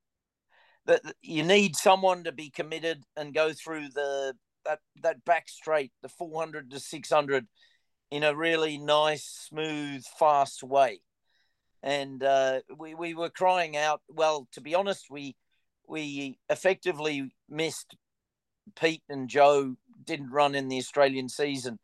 [0.86, 5.92] that you need someone to be committed and go through the that that back straight,
[6.02, 7.48] the 400 to 600,
[8.12, 11.02] in a really nice, smooth, fast way.
[11.84, 14.02] And uh, we we were crying out.
[14.10, 15.36] Well, to be honest, we
[15.88, 17.96] we effectively missed
[18.80, 21.80] Pete and Joe didn't run in the Australian season,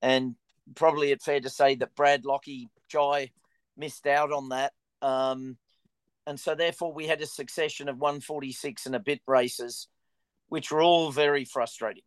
[0.00, 0.36] and
[0.76, 3.30] probably it's fair to say that Brad Lockie Jye
[3.76, 4.72] missed out on that.
[5.02, 5.56] Um,
[6.26, 9.88] and so therefore we had a succession of 146 and a bit races,
[10.48, 12.04] which were all very frustrating.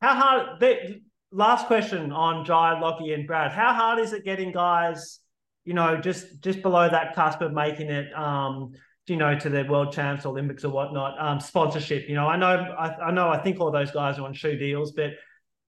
[0.00, 0.60] How hard?
[0.60, 1.00] The,
[1.34, 3.52] last question on Jye, Lockie, and Brad.
[3.52, 5.20] How hard is it getting guys,
[5.64, 8.72] you know, just just below that cusp of making it, um,
[9.06, 11.18] you know, to the World Champs, Olympics, or whatnot?
[11.20, 12.08] Um, sponsorship.
[12.08, 14.56] You know, I know, I, I know, I think all those guys are on shoe
[14.56, 15.12] deals, but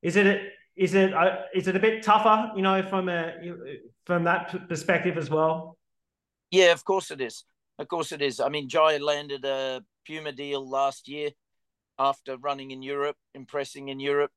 [0.03, 3.35] is it is it uh, is it a bit tougher, you know, from a
[4.05, 5.79] from that perspective as well?
[6.51, 7.45] Yeah, of course it is.
[7.79, 8.41] Of course it is.
[8.41, 11.31] I mean, Jye landed a Puma deal last year
[11.99, 14.33] after running in Europe, impressing in Europe.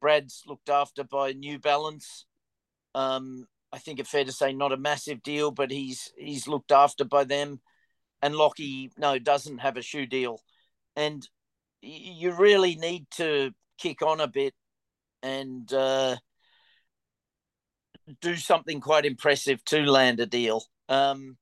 [0.00, 2.26] Brad's looked after by New Balance.
[2.94, 6.72] Um, I think it's fair to say not a massive deal, but he's he's looked
[6.72, 7.60] after by them.
[8.20, 10.40] And Lockie, no, doesn't have a shoe deal.
[10.94, 11.26] And
[11.80, 14.54] you really need to kick on a bit
[15.22, 16.16] and uh,
[18.20, 20.62] do something quite impressive to land a deal.
[20.88, 21.36] Um,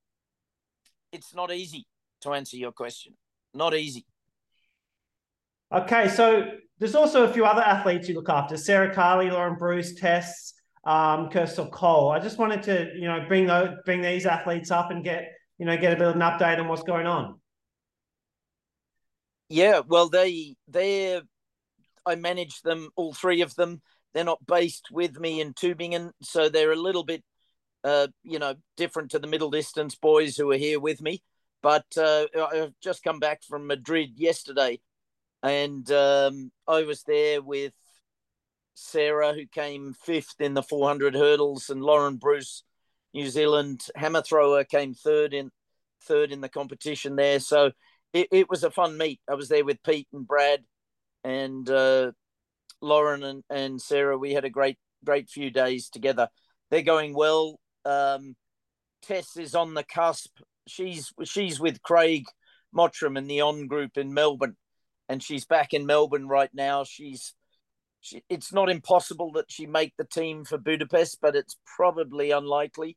[1.13, 1.87] it's not easy
[2.23, 3.15] to answer your question.
[3.53, 4.07] Not easy.
[5.73, 9.95] Okay, so there's also a few other athletes you look after: Sarah Carli, Lauren Bruce,
[9.95, 12.11] Tess, um, Kirsopp-Cole.
[12.11, 15.67] I just wanted to, you know, bring those, bring these athletes up and get, you
[15.67, 17.41] know, get a bit of an update on what's going on.
[19.49, 21.21] Yeah, well, they they
[22.07, 23.83] I manage them, all three of them.
[24.15, 27.25] They're not based with me in Tübingen, so they're a little bit
[27.85, 31.23] uh, you know, different to the middle distance boys who are here with me.
[31.63, 34.81] But uh, I've just come back from Madrid yesterday,
[35.43, 37.73] and um, I was there with
[38.75, 42.63] Sarah, who came fifth in the 400 hurdles, and Lauren Bruce,
[43.13, 45.51] New Zealand hammer thrower, came third in
[46.03, 47.41] third in the competition there.
[47.41, 47.73] So
[48.13, 49.21] it, it was a fun meet.
[49.29, 50.61] I was there with Pete and Brad,
[51.25, 52.13] and uh,
[52.81, 54.17] Lauren and, and Sarah.
[54.17, 56.29] We had a great great few days together.
[56.71, 58.37] They're going well um,
[59.03, 60.39] Tess is on the cusp.
[60.67, 62.25] She's she's with Craig
[62.73, 64.57] Mottram in the On Group in Melbourne,
[65.09, 66.85] and she's back in Melbourne right now.
[66.85, 67.35] She's
[68.01, 72.97] she, it's not impossible that she make the team for Budapest, but it's probably unlikely.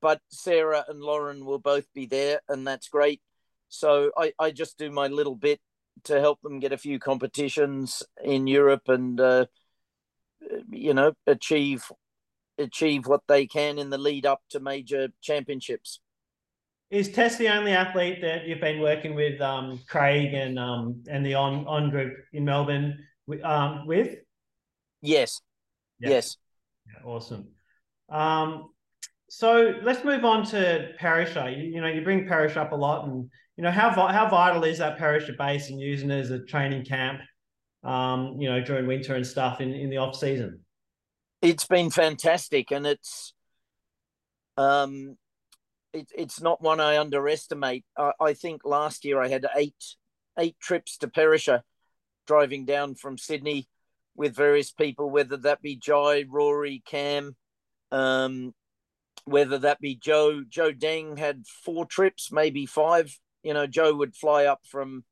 [0.00, 3.20] But Sarah and Lauren will both be there, and that's great.
[3.68, 5.60] So I, I just do my little bit
[6.04, 9.46] to help them get a few competitions in Europe and uh,
[10.70, 11.84] you know achieve
[12.58, 16.00] achieve what they can in the lead up to major championships.
[16.90, 21.24] Is Tess the only athlete that you've been working with um, Craig and um, and
[21.24, 22.98] the on on group in Melbourne
[23.42, 24.18] um, with?
[25.02, 25.40] Yes.
[25.98, 26.10] Yeah.
[26.10, 26.36] Yes.
[26.86, 27.48] Yeah, awesome.
[28.08, 28.70] Um,
[29.28, 31.50] so let's move on to Perisher.
[31.50, 34.64] You, you, know, you bring Perisher up a lot, and you know how how vital
[34.64, 37.20] is that Perisher base and using it as a training camp,
[37.82, 40.60] um, you know, during winter and stuff in in the off season.
[41.40, 43.32] It's been fantastic, and it's
[44.56, 45.16] um,
[45.92, 47.84] it, it's not one I underestimate.
[47.96, 49.96] I, I, think last year I had eight
[50.38, 51.62] eight trips to Perisher,
[52.26, 53.66] driving down from Sydney
[54.14, 57.36] with various people, whether that be Jye, Rory, Cam,
[57.90, 58.54] um,
[59.24, 60.42] whether that be Joe.
[60.48, 63.16] Joe Deng had four trips, maybe five.
[63.42, 65.04] You know, Joe would fly up from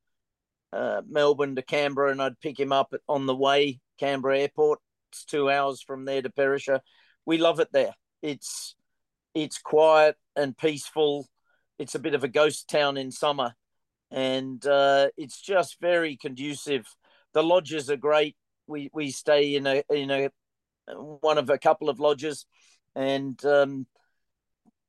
[0.73, 4.79] uh, Melbourne to Canberra, and I'd pick him up on the way, Canberra Airport.
[5.11, 6.81] It's two hours from there to Perisher.
[7.25, 7.93] We love it there.
[8.21, 8.75] It's
[9.33, 11.27] it's quiet and peaceful.
[11.79, 13.53] It's a bit of a ghost town in summer,
[14.11, 16.85] and uh, it's just very conducive.
[17.33, 18.35] The lodges are great.
[18.71, 20.29] We we stay in a in a
[20.87, 22.45] one of a couple of lodges,
[22.95, 23.85] and um,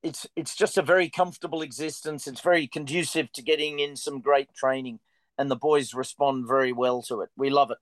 [0.03, 2.27] it's it's just a very comfortable existence.
[2.27, 5.01] It's very conducive to getting in some great training,
[5.37, 7.31] and the boys respond very well to it.
[7.37, 7.79] We love it.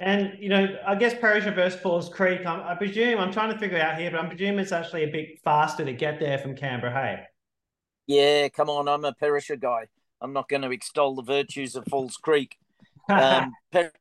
[0.00, 2.44] And you know, I guess Perisher versus Falls Creek.
[2.44, 5.10] I'm, i presume I'm trying to figure out here, but I'm presuming it's actually a
[5.10, 6.92] bit faster to get there from Canberra.
[6.92, 7.22] Hey.
[8.06, 8.88] Yeah, come on.
[8.88, 9.86] I'm a Perisher guy.
[10.20, 12.56] I'm not going to extol the virtues of Falls Creek.
[13.06, 13.92] Um, per-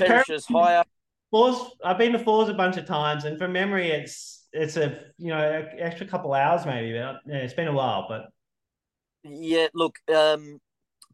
[0.00, 0.84] Perisher's higher.
[1.30, 1.76] Falls.
[1.84, 5.28] I've been to Falls a bunch of times, and from memory, it's it's a you
[5.28, 6.98] know extra couple hours maybe.
[6.98, 8.26] But yeah, it's been a while, but
[9.24, 9.68] yeah.
[9.74, 10.60] Look, um,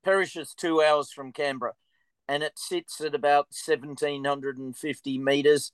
[0.07, 1.75] is two hours from Canberra
[2.29, 5.73] and it sits at about 1750 meters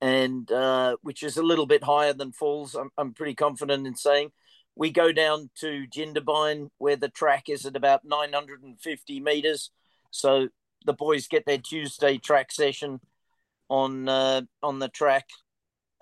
[0.00, 3.96] and uh, which is a little bit higher than falls I'm, I'm pretty confident in
[3.96, 4.30] saying
[4.76, 9.70] we go down to jindabyne where the track is at about 950 meters
[10.10, 10.48] so
[10.86, 13.00] the boys get their tuesday track session
[13.68, 15.26] on uh, on the track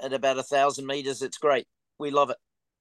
[0.00, 1.66] at about a thousand meters it's great
[1.98, 2.36] we love it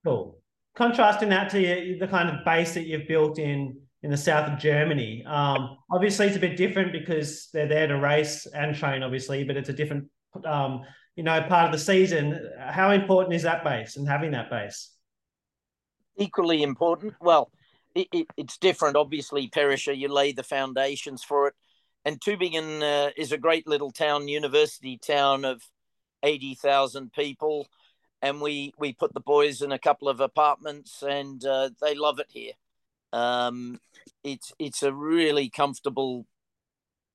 [0.05, 0.39] cool
[0.75, 4.59] contrasting that to the kind of base that you've built in in the south of
[4.59, 5.23] Germany.
[5.25, 9.57] Um, obviously, it's a bit different because they're there to race and train, obviously, but
[9.57, 10.05] it's a different,
[10.45, 10.83] um,
[11.15, 12.39] you know, part of the season.
[12.59, 14.91] How important is that base and having that base?
[16.15, 17.15] Equally important.
[17.19, 17.51] Well,
[17.95, 18.95] it, it, it's different.
[18.95, 21.55] Obviously, Perisher, you lay the foundations for it.
[22.05, 25.61] And Tübingen uh, is a great little town, university town of
[26.23, 27.67] 80,000 people.
[28.21, 32.19] And we, we put the boys in a couple of apartments and uh, they love
[32.19, 32.53] it here.
[33.13, 33.79] Um,
[34.23, 36.25] it's it's a really comfortable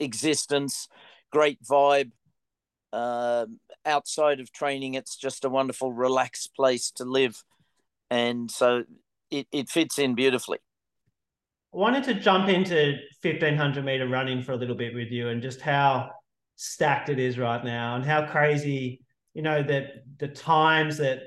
[0.00, 0.88] existence,
[1.30, 2.12] great vibe.
[2.92, 3.46] Uh,
[3.86, 7.42] outside of training, it's just a wonderful, relaxed place to live,
[8.10, 8.84] and so
[9.30, 10.58] it, it fits in beautifully.
[11.72, 15.60] Wanted to jump into 1500 meter running for a little bit with you and just
[15.60, 16.10] how
[16.56, 19.00] stacked it is right now and how crazy,
[19.34, 21.20] you know, that the times that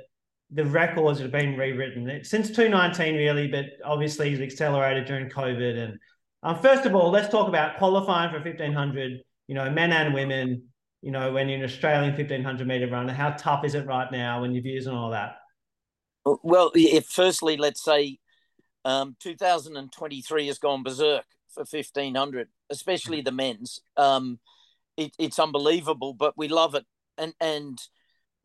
[0.52, 5.78] the records have been rewritten since 2019, really, but obviously it's accelerated during COVID.
[5.78, 6.00] And
[6.44, 10.64] um, first of all, let's talk about qualifying for 1500, you know, men and women,
[11.02, 14.44] you know, when you're an Australian 1500 meter runner, how tough is it right now
[14.44, 15.38] and your views on all that?
[16.44, 18.20] Well, if firstly, let's say
[18.86, 23.82] um, 2023 has gone berserk for 1500, especially the men's.
[23.98, 24.40] Um,
[24.96, 26.86] it, it's unbelievable, but we love it.
[27.18, 27.78] And, and,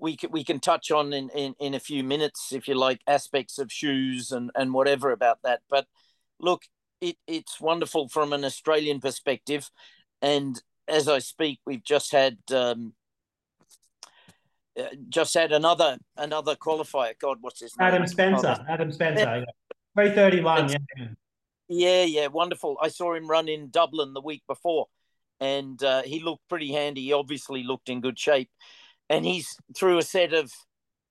[0.01, 3.01] we can we can touch on in, in, in a few minutes if you like
[3.07, 5.61] aspects of shoes and, and whatever about that.
[5.69, 5.87] But
[6.41, 6.63] look,
[7.01, 9.71] it, it's wonderful from an Australian perspective,
[10.21, 12.95] and as I speak, we've just had um,
[14.79, 17.13] uh, just had another another qualifier.
[17.21, 17.89] God, what's his name?
[17.89, 18.65] Adam Spencer.
[18.69, 19.45] Adam Spencer.
[19.97, 20.69] Three thirty one.
[20.69, 21.07] Yeah.
[21.73, 22.79] Yeah, yeah, wonderful.
[22.83, 24.87] I saw him run in Dublin the week before,
[25.39, 27.03] and uh, he looked pretty handy.
[27.03, 28.51] He obviously looked in good shape
[29.11, 30.51] and he's through a set of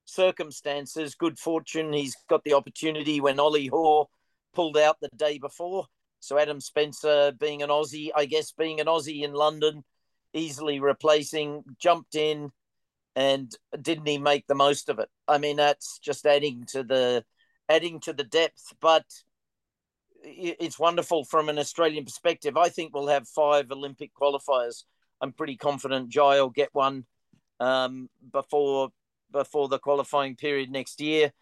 [0.06, 4.06] circumstances, good fortune, he's got the opportunity when Ollie Hoare
[4.54, 5.86] pulled out the day before.
[6.18, 9.84] So Adam Spencer, being an Aussie, I guess being an Aussie in London,
[10.32, 12.50] easily replacing, jumped in,
[13.14, 15.08] and didn't he make the most of it?
[15.28, 17.24] I mean, that's just adding to the
[17.70, 19.04] adding to the depth, but
[20.22, 22.56] it's wonderful from an Australian perspective.
[22.56, 24.84] I think we'll have five Olympic qualifiers.
[25.20, 27.06] I'm pretty confident Jye will get one
[27.58, 28.90] um, before
[29.32, 31.32] before the qualifying period next year.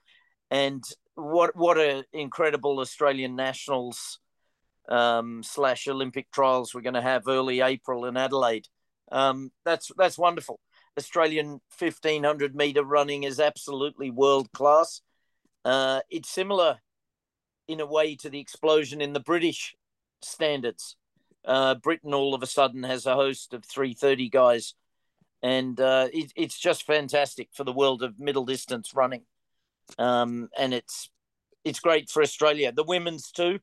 [0.50, 4.20] And what what a incredible Australian nationals
[4.88, 8.68] um, slash Olympic trials we're going to have early April in Adelaide.
[9.10, 10.60] Um, that's that's wonderful.
[10.96, 15.00] Australian 1500 meter running is absolutely world class.
[15.68, 16.78] Uh, it's similar
[17.68, 19.76] in a way to the explosion in the British
[20.22, 20.96] standards.
[21.44, 24.72] Uh, Britain all of a sudden has a host of 330 guys
[25.42, 29.26] and uh, it, it's just fantastic for the world of middle distance running.
[29.98, 31.10] Um, and it's
[31.66, 32.72] it's great for Australia.
[32.72, 33.60] The women's too.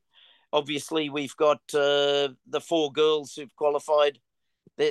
[0.52, 4.20] Obviously, we've got uh, the four girls who've qualified.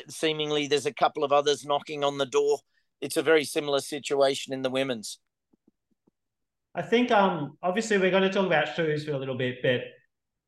[0.09, 2.59] Seemingly, there's a couple of others knocking on the door.
[2.99, 5.19] it's a very similar situation in the women's.
[6.75, 9.81] I think um obviously we're going to talk about shoes for a little bit, but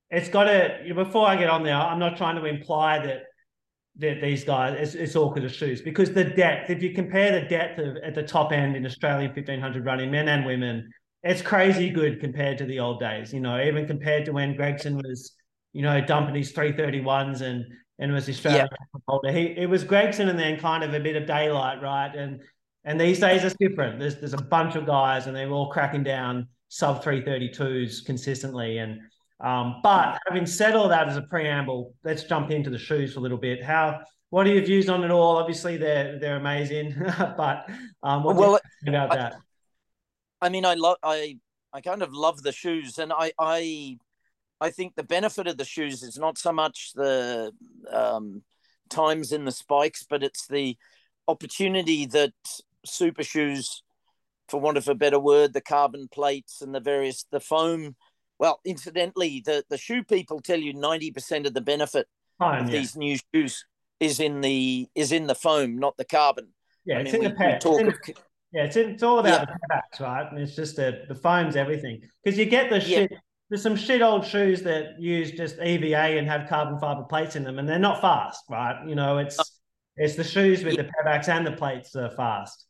[0.09, 3.23] it's got to before I get on there, I'm not trying to imply that
[3.99, 6.69] that these guys it's, it's all because of shoes because the depth.
[6.69, 10.27] If you compare the depth of at the top end in Australian 1500 running, men
[10.27, 10.89] and women,
[11.23, 13.33] it's crazy good compared to the old days.
[13.33, 15.33] You know, even compared to when Gregson was,
[15.73, 17.65] you know, dumping his 331s and
[17.99, 18.99] and was Australian yeah.
[19.07, 19.31] holder.
[19.31, 22.13] He it was Gregson and then kind of a bit of daylight, right?
[22.15, 22.41] And
[22.87, 23.99] and these days it's different.
[23.99, 28.77] There's there's a bunch of guys and they're all cracking down sub 332s consistently.
[28.77, 29.01] And
[29.41, 33.19] um, but having said all that as a preamble, let's jump into the shoes for
[33.19, 33.61] a little bit.
[33.61, 35.35] How what are your views on it all?
[35.35, 36.95] Obviously they're they're amazing,
[37.37, 37.69] but
[38.03, 39.35] um, what well, about I, that?
[40.41, 41.39] I mean, I love I
[41.73, 43.97] I kind of love the shoes, and I I
[44.61, 47.51] I think the benefit of the shoes is not so much the
[47.91, 48.43] um,
[48.89, 50.77] times in the spikes, but it's the
[51.27, 52.33] opportunity that
[52.89, 53.83] super shoes,
[54.49, 57.95] for want of a better word, the carbon plates and the various the foam.
[58.39, 62.07] Well, incidentally, the the shoe people tell you ninety percent of the benefit
[62.39, 62.71] of yeah.
[62.71, 63.65] these new shoes
[63.99, 66.49] is in the is in the foam, not the carbon.
[66.85, 67.61] Yeah, I it's mean, in we, the pad.
[67.61, 67.95] Talk in, of,
[68.53, 69.45] yeah, it's, in, it's all about yeah.
[69.45, 70.31] the paddocks, right?
[70.31, 73.11] And it's just the the foam's everything because you get the shit.
[73.11, 73.17] Yeah.
[73.49, 77.45] There's some shit old shoes that use just EVA and have carbon fiber plates in
[77.45, 78.85] them, and they're not fast, right?
[78.85, 79.43] You know, it's uh,
[79.95, 82.66] it's the shoes with the Pebax and the plates are fast.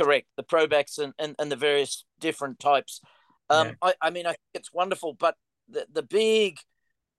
[0.00, 3.00] Correct, the Pebax and, and, and the various different types.
[3.50, 3.74] Um, yeah.
[3.82, 5.34] I, I mean, I think it's wonderful, but
[5.68, 6.58] the, the big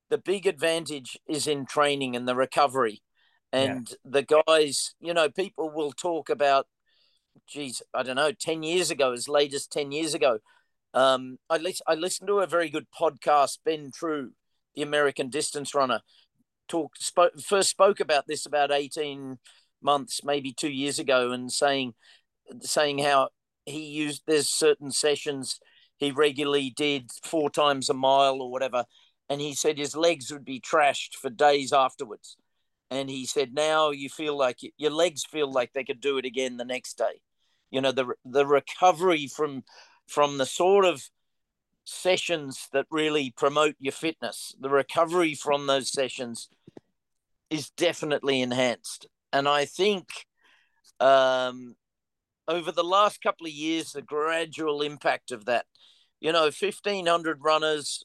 [0.09, 3.01] the big advantage is in training and the recovery.
[3.53, 4.21] And yeah.
[4.21, 6.67] the guys, you know, people will talk about,
[7.47, 10.39] geez, I don't know, 10 years ago, as late as 10 years ago.
[10.93, 14.31] Um, I, li- I listened to a very good podcast, Ben True,
[14.75, 16.01] the American distance runner,
[16.67, 19.37] talk spoke, first spoke about this about 18
[19.81, 21.93] months, maybe two years ago, and saying
[22.61, 23.29] saying how
[23.65, 25.59] he used there's certain sessions
[25.97, 28.85] he regularly did four times a mile or whatever,
[29.29, 32.37] and he said his legs would be trashed for days afterwards.
[32.89, 36.25] And he said now you feel like your legs feel like they could do it
[36.25, 37.21] again the next day.
[37.69, 39.63] You know the the recovery from
[40.07, 41.03] from the sort of
[41.85, 46.49] sessions that really promote your fitness, the recovery from those sessions
[47.49, 49.07] is definitely enhanced.
[49.33, 50.07] And I think
[50.99, 51.75] um,
[52.51, 55.65] over the last couple of years, the gradual impact of that,
[56.19, 58.03] you know, 1,500 runners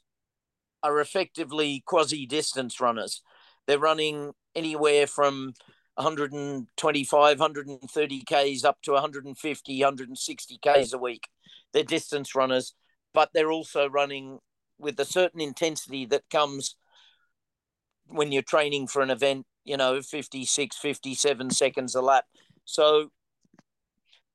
[0.82, 3.22] are effectively quasi distance runners.
[3.66, 5.54] They're running anywhere from
[5.96, 11.28] 125, 130 Ks up to 150, 160 Ks a week.
[11.72, 12.74] They're distance runners,
[13.12, 14.38] but they're also running
[14.78, 16.76] with a certain intensity that comes
[18.06, 22.26] when you're training for an event, you know, 56, 57 seconds a lap.
[22.64, 23.10] So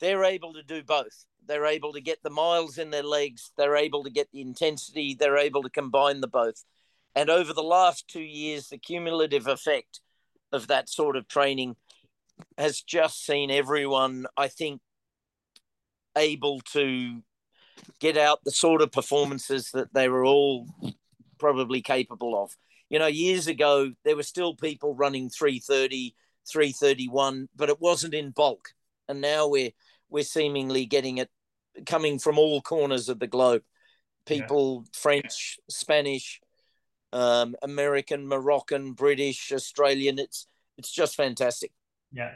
[0.01, 1.25] they're able to do both.
[1.47, 5.15] They're able to get the miles in their legs, they're able to get the intensity,
[5.17, 6.65] they're able to combine the both.
[7.15, 10.01] And over the last two years, the cumulative effect
[10.51, 11.75] of that sort of training
[12.57, 14.81] has just seen everyone, I think,
[16.17, 17.21] able to
[17.99, 20.67] get out the sort of performances that they were all
[21.39, 22.55] probably capable of.
[22.89, 26.15] You know, years ago, there were still people running 330,
[26.51, 28.69] 331, but it wasn't in bulk.
[29.07, 29.71] And now we're,
[30.11, 31.29] we're seemingly getting it
[31.85, 33.63] coming from all corners of the globe.
[34.27, 34.89] People, yeah.
[34.93, 36.39] French, Spanish,
[37.11, 40.19] um, American, Moroccan, British, Australian.
[40.19, 40.47] It's
[40.77, 41.71] it's just fantastic.
[42.13, 42.31] Yeah.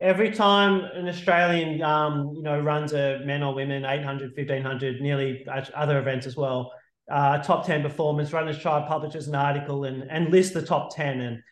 [0.00, 5.46] Every time an Australian, um, you know, runs a men or women 800, 1500, nearly
[5.74, 6.72] other events as well,
[7.10, 11.20] uh, top 10 performance, Runners Tribe publishes an article and, and lists the top 10.
[11.20, 11.42] And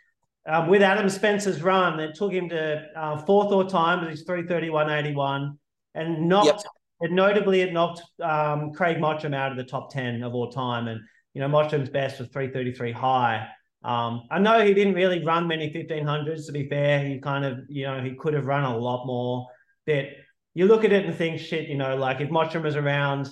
[0.47, 4.25] um, with Adam Spencer's run, it took him to uh, fourth all time, but he's
[4.25, 5.59] 331.81
[5.95, 6.65] and knocked,
[7.01, 7.11] yep.
[7.11, 10.89] notably it knocked um, Craig Mottram out of the top 10 of all time.
[10.89, 11.01] And,
[11.35, 13.49] you know, Mottram's best was 333 high.
[13.85, 17.05] Um, I know he didn't really run many 1500s, to be fair.
[17.05, 19.47] He kind of, you know, he could have run a lot more.
[19.87, 20.07] But
[20.55, 23.29] you look at it and think, shit, you know, like if Mottram was around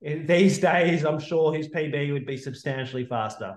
[0.00, 3.56] these days, I'm sure his PB would be substantially faster.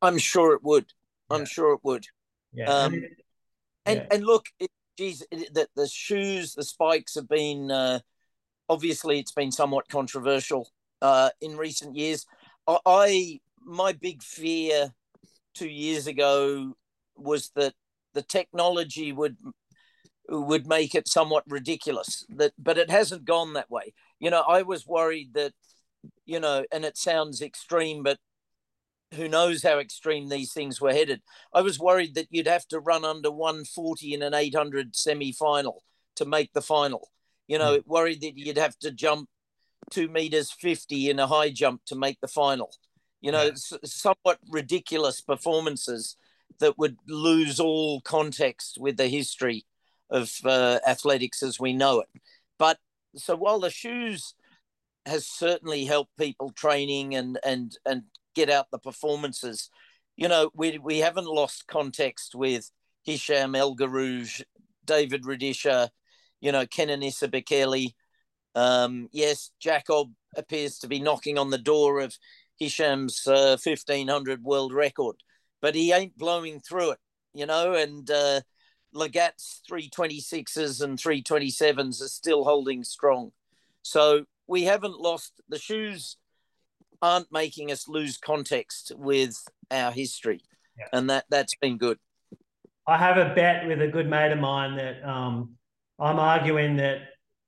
[0.00, 0.86] I'm sure it would.
[1.30, 2.06] I'm sure it would.
[2.52, 2.70] Yeah.
[2.70, 3.06] Um, and,
[4.00, 8.00] and, and look, it, geez, the, the shoes, the spikes have been, uh,
[8.68, 10.68] obviously, it's been somewhat controversial
[11.00, 12.26] uh, in recent years.
[12.66, 14.92] I, I my big fear
[15.54, 16.74] two years ago
[17.16, 17.74] was that
[18.14, 19.36] the technology would
[20.28, 24.60] would make it somewhat ridiculous that but it hasn't gone that way you know i
[24.62, 25.52] was worried that
[26.26, 28.18] you know and it sounds extreme but
[29.14, 31.22] who knows how extreme these things were headed
[31.54, 35.82] i was worried that you'd have to run under 140 in an 800 semi final
[36.18, 37.10] to make the final.
[37.46, 39.30] You know, worried that you'd have to jump
[39.90, 42.70] two meters 50 in a high jump to make the final.
[43.22, 43.78] You know, yeah.
[43.84, 46.16] somewhat ridiculous performances
[46.60, 49.64] that would lose all context with the history
[50.10, 52.08] of uh, athletics as we know it.
[52.58, 52.78] But
[53.16, 54.34] so while the shoes
[55.06, 58.02] has certainly helped people training and and and
[58.34, 59.70] get out the performances,
[60.16, 62.70] you know, we we haven't lost context with
[63.04, 64.42] Hisham El Guerrouj,
[64.84, 65.90] David Rudisha,
[66.40, 67.94] you know, Kenenisa Bekele.
[68.54, 72.16] Um, yes, Jakob appears to be knocking on the door of
[72.56, 75.16] Hisham's uh, 1500 world record,
[75.62, 76.98] but he ain't blowing through it,
[77.34, 78.40] you know, and uh,
[78.94, 83.32] Lagat's 326s and 327s are still holding strong.
[83.82, 86.16] So we haven't lost the shoes
[87.02, 89.36] aren't making us lose context with
[89.70, 90.40] our history.
[90.78, 90.86] Yeah.
[90.92, 91.98] And that that's been good.
[92.86, 95.56] I have a bet with a good mate of mine that um,
[95.98, 97.00] I'm arguing that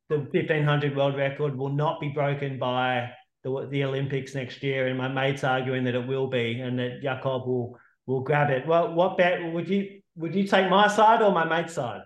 [0.09, 3.11] the 1500 world record will not be broken by
[3.43, 7.01] the, the Olympics next year, and my mate's arguing that it will be, and that
[7.03, 8.67] Jakob will will grab it.
[8.67, 12.03] Well, what bet would you would you take my side or my mate's side?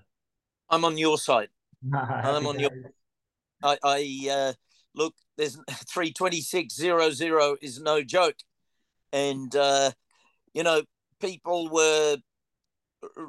[0.71, 1.49] I'm on your side.
[1.95, 2.71] I'm on your.
[3.63, 4.53] I, I uh,
[4.95, 5.15] look.
[5.37, 8.37] There's three twenty six zero zero is no joke,
[9.13, 9.91] and uh,
[10.53, 10.83] you know
[11.21, 12.17] people were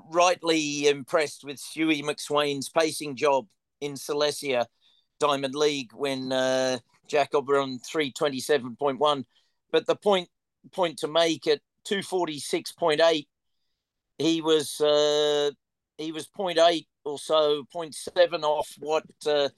[0.10, 3.48] rightly impressed with Stewie McSweyn's pacing job
[3.82, 4.68] in Silesia
[5.20, 9.26] Diamond League when uh, Jakob were on 327.1.
[9.72, 10.30] But the point
[10.72, 13.28] point to make at 246.8,
[14.18, 15.52] he was uh,
[15.98, 19.50] he was 0.8 or so, 0.7 off what uh,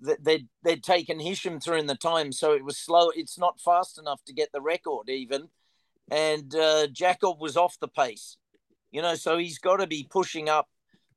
[0.00, 2.32] they'd, they'd taken Hisham through in the time.
[2.32, 3.10] So it was slow.
[3.14, 5.48] It's not fast enough to get the record even.
[6.10, 8.38] And uh, Jakob was off the pace,
[8.90, 10.68] you know, so he's got to be pushing up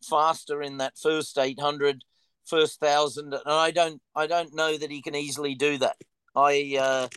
[0.04, 2.04] faster in that first 800
[2.46, 5.96] first thousand, and I don't I don't know that he can easily do that.
[6.36, 7.08] I uh,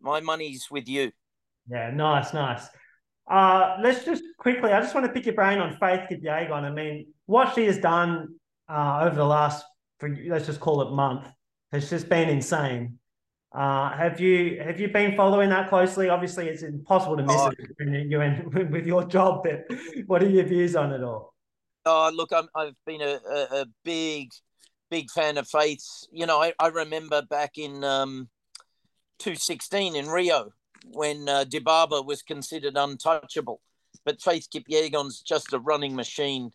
[0.00, 1.12] my money's with you.
[1.70, 2.66] Yeah, nice, nice.
[3.30, 4.70] Uh, let's just quickly.
[4.70, 6.62] I just want to pick your brain on Faith Kipyegon.
[6.62, 8.34] I mean, what she has done
[8.68, 9.64] uh, over the last,
[9.98, 11.26] for, let's just call it month,
[11.72, 12.98] has just been insane.
[13.54, 16.08] Uh, have you have you been following that closely?
[16.08, 17.52] Obviously, it's impossible to miss oh.
[17.78, 19.44] it you in, with your job.
[19.44, 19.66] But
[20.06, 21.34] what are your views on it all?
[21.86, 24.30] Oh, look, i have been a, a, a, big
[24.90, 26.08] big fan of Faith's.
[26.10, 28.28] You know, I, I remember back in um,
[29.18, 30.50] 2016 in Rio
[30.86, 33.60] when uh, Dibaba was considered untouchable,
[34.04, 36.50] but Faith Kipyegon's just a running machine.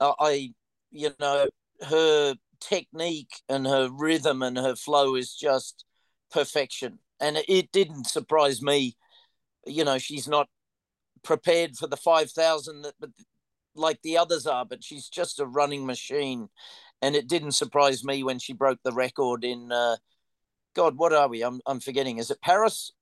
[0.00, 0.54] Uh, I,
[0.90, 1.46] you know,
[1.88, 5.84] her technique and her rhythm and her flow is just
[6.30, 6.98] perfection.
[7.20, 8.96] And it didn't surprise me.
[9.66, 10.48] You know, she's not
[11.22, 13.10] prepared for the 5,000 that, but
[13.74, 16.48] like the others are, but she's just a running machine
[17.00, 19.96] and it didn't surprise me when she broke the record in uh,
[20.74, 21.42] God, what are we?
[21.42, 22.18] I'm I'm forgetting.
[22.18, 22.92] Is it Paris,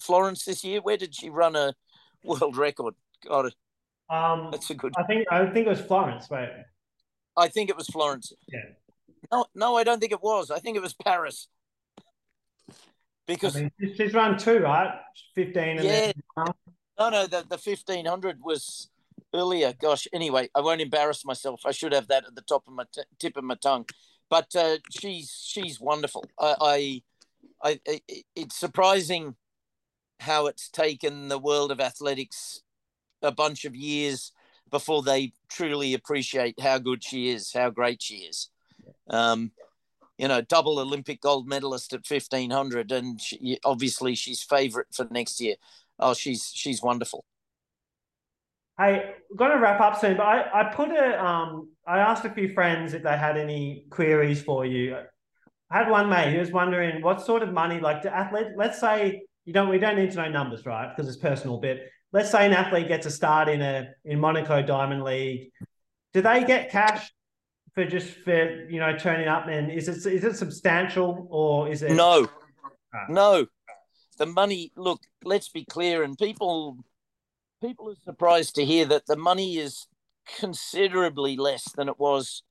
[0.00, 0.80] Florence this year?
[0.80, 1.74] Where did she run a
[2.24, 2.94] world record?
[3.26, 3.52] God,
[4.08, 4.94] um, that's a good.
[4.96, 6.50] I think I think it was Florence, right?
[7.36, 8.32] I think it was Florence.
[8.48, 8.60] Yeah.
[9.30, 10.50] No, no, I don't think it was.
[10.50, 11.48] I think it was Paris.
[13.26, 15.00] Because I mean, she's run two, right?
[15.34, 15.82] Fifteen.
[15.82, 16.12] yeah.
[16.98, 18.88] No, no, the the fifteen hundred was
[19.34, 19.74] earlier.
[19.78, 21.62] Gosh, anyway, I won't embarrass myself.
[21.66, 23.84] I should have that at the top of my t- tip of my tongue.
[24.30, 26.24] But uh, she's she's wonderful.
[26.38, 27.02] I,
[27.62, 28.00] I, I,
[28.34, 29.36] it's surprising
[30.20, 32.62] how it's taken the world of athletics
[33.22, 34.32] a bunch of years
[34.70, 38.48] before they truly appreciate how good she is, how great she is.
[39.10, 39.52] Um,
[40.16, 45.06] you know, double Olympic gold medalist at fifteen hundred, and she, obviously she's favourite for
[45.10, 45.56] next year.
[45.98, 47.24] Oh, she's she's wonderful.
[48.78, 52.30] Hey, going to wrap up soon, but I, I put a, um, I asked a
[52.30, 54.96] few friends if they had any queries for you.
[55.68, 58.78] I had one mate who was wondering what sort of money, like the athlete, let's
[58.78, 60.94] say, you don't, we don't need to know numbers, right?
[60.94, 61.78] Because it's personal, but
[62.12, 65.50] let's say an athlete gets a start in a, in Monaco Diamond League.
[66.12, 67.12] Do they get cash
[67.74, 69.46] for just for, you know, turning up?
[69.48, 71.92] And is it, is it substantial or is it?
[71.92, 72.28] No,
[72.94, 73.06] ah.
[73.08, 73.46] no.
[74.18, 76.78] The money, look, let's be clear, and people
[77.60, 79.86] people are surprised to hear that the money is
[80.38, 82.42] considerably less than it was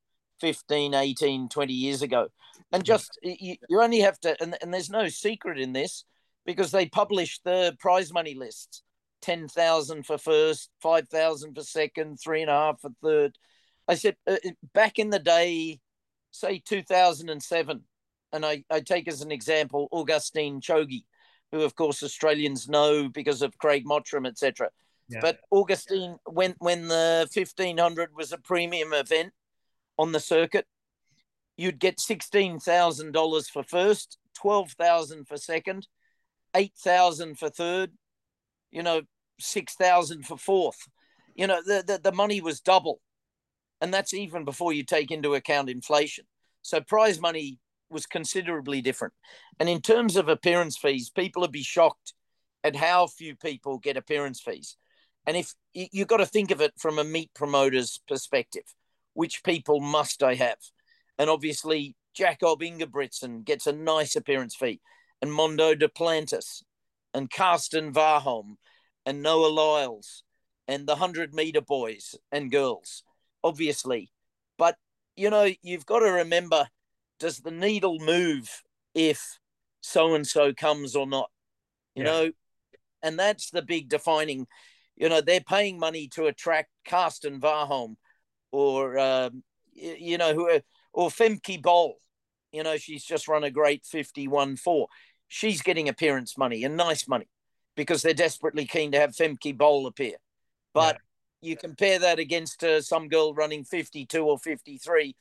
[0.41, 2.27] 15 18 20 years ago
[2.71, 6.03] and just you, you only have to and, and there's no secret in this
[6.45, 8.81] because they publish the prize money lists
[9.21, 13.37] 10,000 for first 5,000 for second three and a half for third
[13.87, 14.37] i said uh,
[14.73, 15.79] back in the day
[16.31, 17.83] say 2007
[18.33, 21.03] and I, I take as an example augustine Choge,
[21.51, 24.69] who of course australians know because of craig mottram etc
[25.21, 29.33] but Augustine, when when the fifteen hundred was a premium event
[29.97, 30.65] on the circuit,
[31.55, 35.87] you'd get sixteen thousand dollars for first, twelve thousand for second,
[36.55, 37.91] eight thousand for third,
[38.69, 39.01] you know,
[39.39, 40.89] six thousand for fourth.
[41.35, 42.99] You know, the, the the money was double,
[43.81, 46.25] and that's even before you take into account inflation.
[46.61, 47.59] So prize money
[47.89, 49.13] was considerably different.
[49.59, 52.13] And in terms of appearance fees, people would be shocked
[52.63, 54.77] at how few people get appearance fees.
[55.25, 58.63] And if you've got to think of it from a meet promoter's perspective,
[59.13, 60.57] which people must I have?
[61.17, 64.79] And obviously, Jakob Ingebrigtsen gets a nice appearance fee,
[65.21, 66.63] and Mondo Duplantis,
[67.13, 68.55] and Karsten Warholm,
[69.05, 70.23] and Noah Lyles,
[70.67, 73.03] and the 100 meter boys and girls,
[73.43, 74.11] obviously.
[74.57, 74.75] But,
[75.15, 76.67] you know, you've got to remember
[77.19, 78.61] does the needle move
[78.93, 79.39] if
[79.81, 81.29] so and so comes or not?
[81.95, 82.11] You yeah.
[82.11, 82.31] know,
[83.01, 84.47] and that's the big defining.
[84.95, 87.95] You know, they're paying money to attract Karsten Warholm
[88.51, 90.59] or, um, you know, who
[90.93, 91.97] or Femke Bol.
[92.51, 94.87] You know, she's just run a great 51 4.
[95.27, 97.27] She's getting appearance money and nice money
[97.75, 100.15] because they're desperately keen to have Femke Bol appear.
[100.73, 101.01] But yeah.
[101.41, 105.15] You compare that against uh, some girl running 52 or 53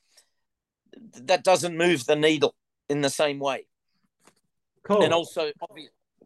[1.23, 2.55] that doesn't move the needle
[2.89, 3.67] in the same way.
[4.83, 5.03] Cool.
[5.03, 5.51] And also,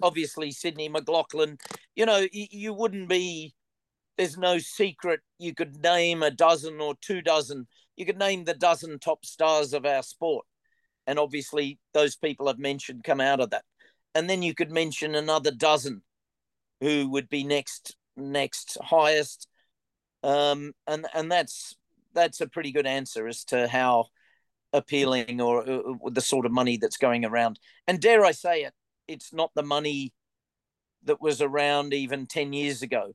[0.03, 1.59] obviously, Sydney McLaughlin,
[1.97, 3.55] you know, you wouldn't be,
[4.16, 5.20] there's no secret.
[5.38, 7.66] You could name a dozen or two dozen.
[7.97, 10.47] You could name the dozen top stars of our sport.
[11.07, 13.64] And obviously, those people I've mentioned come out of that.
[14.14, 16.03] And then you could mention another dozen
[16.80, 19.49] who would be next next highest
[20.23, 21.77] um and and that's
[22.12, 24.07] that's a pretty good answer as to how
[24.73, 27.59] appealing or, or uh, the sort of money that's going around.
[27.87, 28.75] And dare I say it,
[29.09, 30.12] it's not the money
[31.05, 33.14] that was around even 10 years ago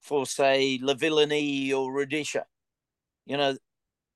[0.00, 2.42] for, say, La Lavillenie or Rudisha.
[3.24, 3.56] You know,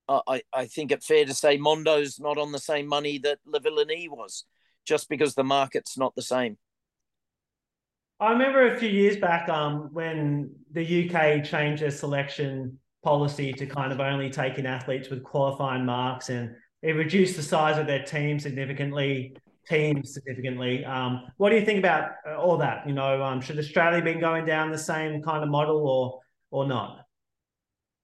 [0.09, 3.59] I, I think it's fair to say Mondo's not on the same money that La
[3.59, 4.45] Lavillenie was,
[4.85, 6.59] just because the market's not the same.
[8.21, 13.67] I remember a few years back um, when the UK changed their selection policy to
[13.67, 17.87] kind of only take in athletes with qualifying marks and it reduced the size of
[17.87, 19.37] their team significantly,
[19.69, 20.85] teams significantly.
[20.85, 22.87] Um, what do you think about uh, all that?
[22.87, 26.67] You know, um, should Australia been going down the same kind of model or or
[26.67, 27.05] not?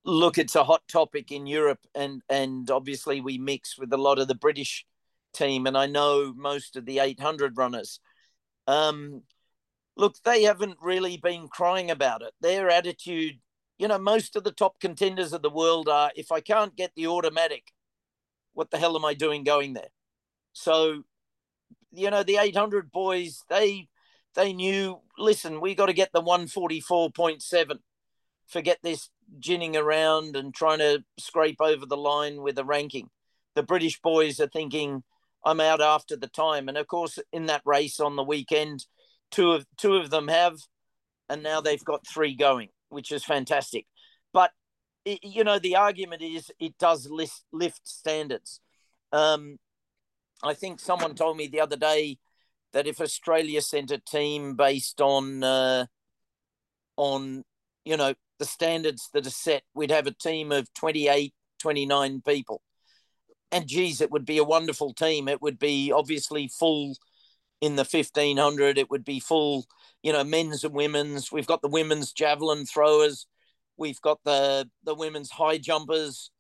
[0.04, 4.18] Look, it's a hot topic in Europe, and and obviously we mix with a lot
[4.18, 4.84] of the British
[5.32, 8.00] team, and I know most of the 800 runners.
[8.66, 9.22] Um,
[9.96, 12.32] look, they haven't really been crying about it.
[12.40, 13.38] Their attitude
[13.78, 16.92] you know, most of the top contenders of the world are if I can't get
[16.94, 17.72] the automatic,
[18.52, 19.88] what the hell am I doing going there?
[20.52, 21.02] So,
[21.92, 23.88] you know, the 800 boys, they
[24.34, 27.78] they knew, listen, we got to get the 144.7.
[28.48, 33.10] Forget this ginning around and trying to scrape over the line with a ranking.
[33.54, 35.04] The British boys are thinking,
[35.44, 36.68] I'm out after the time.
[36.68, 38.86] And of course, in that race on the weekend,
[39.34, 40.58] two of two of them have,
[41.28, 43.86] and now they've got three going which is fantastic.
[44.32, 44.50] But
[45.04, 48.60] it, you know, the argument is it does lift, lift standards.
[49.12, 49.58] Um,
[50.42, 52.18] I think someone told me the other day
[52.72, 55.86] that if Australia sent a team based on uh,
[56.96, 57.44] on
[57.84, 62.62] you know the standards that are set, we'd have a team of 28, 29 people.
[63.52, 65.28] And geez, it would be a wonderful team.
[65.28, 66.96] It would be obviously full
[67.60, 68.78] in the 1500.
[68.78, 69.66] It would be full
[70.04, 71.32] you know, men's and women's.
[71.32, 73.26] We've got the women's javelin throwers.
[73.78, 76.30] We've got the the women's high jumpers.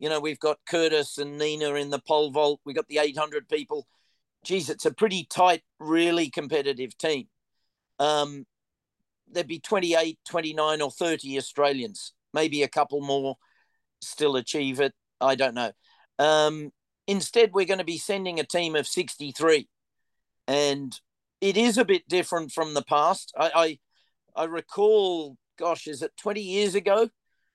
[0.00, 2.60] You know, we've got Kurtis and Nina in the pole vault.
[2.66, 3.86] We've got the 800 people.
[4.44, 7.28] Geez, it's a pretty tight, really competitive team.
[8.00, 8.44] Um,
[9.30, 12.12] there'd be 28, 29, or 30 Australians.
[12.34, 13.36] Maybe a couple more
[14.00, 14.92] still achieve it.
[15.20, 15.70] I don't know.
[16.18, 16.72] Um,
[17.06, 19.68] instead, we're going to be sending a team of 63.
[20.46, 20.98] And
[21.40, 23.32] it is a bit different from the past.
[23.36, 23.78] I,
[24.36, 27.08] I, I recall, gosh, is it 20 years ago,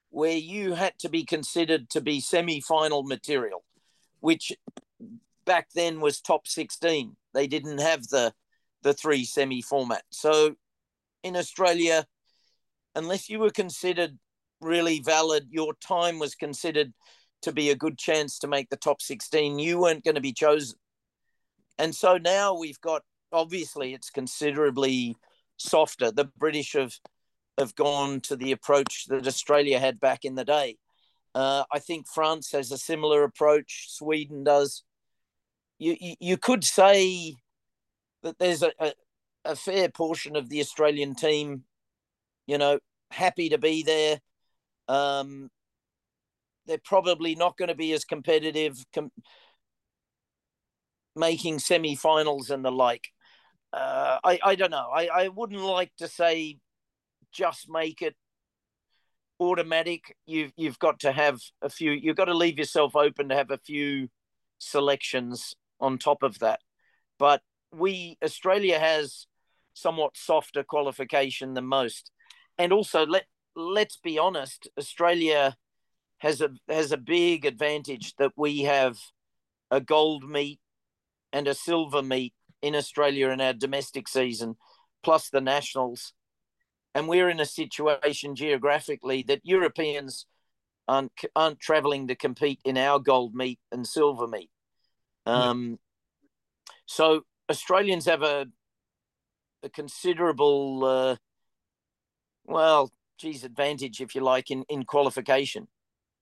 [0.10, 3.64] where you had to be considered to be semi-final material,
[4.20, 4.52] which
[5.46, 7.16] back then was top 16.
[7.34, 8.34] They didn't have the
[8.84, 10.04] the three semi format.
[10.12, 10.56] So
[11.24, 12.06] in Australia,
[12.96, 14.18] unless you were considered
[14.62, 16.94] really valid, your time was considered
[17.42, 19.60] to be a good chance to make the top 16.
[19.60, 20.78] You weren't going to be chosen.
[21.80, 25.16] And so now we've got obviously it's considerably
[25.58, 26.12] softer.
[26.12, 26.94] The British have
[27.58, 30.78] have gone to the approach that Australia had back in the day.
[31.34, 33.88] Uh, I think France has a similar approach.
[33.90, 34.84] Sweden does.
[35.80, 37.36] You you, you could say
[38.24, 38.94] that there's a, a,
[39.46, 41.64] a fair portion of the Australian team,
[42.48, 42.80] you know,
[43.12, 44.20] happy to be there.
[44.88, 45.50] Um,
[46.66, 49.12] they're probably not going to be as competitive com-
[51.18, 53.08] making semi-finals and the like.
[53.74, 54.90] Uh, I I don't know.
[54.94, 56.60] I I wouldn't like to say
[57.34, 58.16] just make it
[59.40, 60.16] automatic.
[60.26, 61.92] You've you've got to have a few.
[61.92, 64.10] You've got to leave yourself open to have a few
[64.60, 66.62] selections on top of that.
[67.20, 67.42] But
[67.72, 69.28] we Australia has
[69.74, 72.12] somewhat softer qualification than most,
[72.58, 75.58] and also let let's be honest, Australia
[76.20, 78.98] has a has a big advantage that we have
[79.70, 80.60] a gold meet
[81.34, 84.56] and a silver meet in Australia in our domestic season,
[85.04, 86.14] plus the nationals
[86.98, 90.26] and we're in a situation geographically that Europeans
[90.88, 94.50] aren't aren't traveling to compete in our gold meet and silver meet.
[95.28, 95.76] Um, yeah.
[96.88, 97.22] So
[97.52, 98.48] Australians have a
[99.62, 101.16] a considerable, uh,
[102.46, 105.68] well, geez, advantage if you like in in qualification,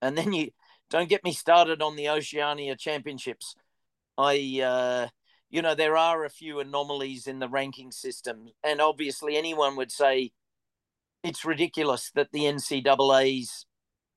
[0.02, 0.50] and then you
[0.90, 3.56] don't get me started on the Oceania Championships.
[4.18, 5.08] I, uh,
[5.50, 9.92] you know, there are a few anomalies in the ranking system, and obviously anyone would
[9.92, 10.32] say
[11.24, 13.66] it's ridiculous that the NCAA's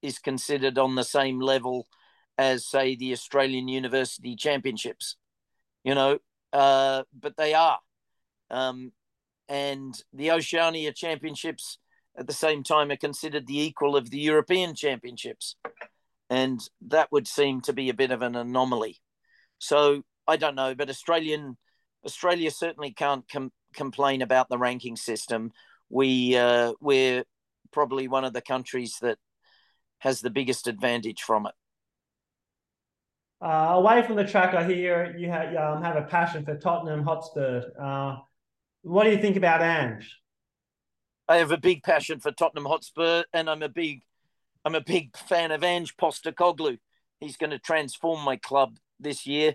[0.02, 1.88] is considered on the same level
[2.36, 5.16] as, say, the Australian University Championships.
[5.84, 6.18] You know,
[6.52, 7.78] uh, but they are.
[8.50, 8.92] Um,
[9.48, 11.78] and the Oceania Championships
[12.16, 15.56] at the same time are considered the equal of the European Championships.
[16.28, 19.00] And that would seem to be a bit of an anomaly.
[19.58, 21.56] So I don't know, but Australian
[22.04, 25.52] Australia certainly can't com- complain about the ranking system
[25.90, 27.24] we uh, we're
[27.72, 29.18] probably one of the countries that
[29.98, 31.54] has the biggest advantage from it.
[33.40, 37.04] Uh, away from the track, I hear you have, um, have a passion for Tottenham
[37.04, 37.62] Hotspur.
[37.80, 38.16] Uh,
[38.82, 40.16] what do you think about Ange?
[41.28, 44.02] I have a big passion for Tottenham Hotspur, and I'm a big,
[44.64, 46.78] I'm a big fan of Ange Postecoglou.
[47.20, 49.54] He's going to transform my club this year.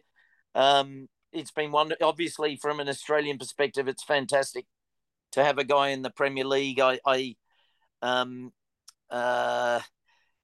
[0.55, 4.65] Um, it's been one, obviously, from an Australian perspective, it's fantastic
[5.31, 6.79] to have a guy in the Premier League.
[6.79, 7.35] I, I
[8.01, 8.51] um,
[9.09, 9.79] uh,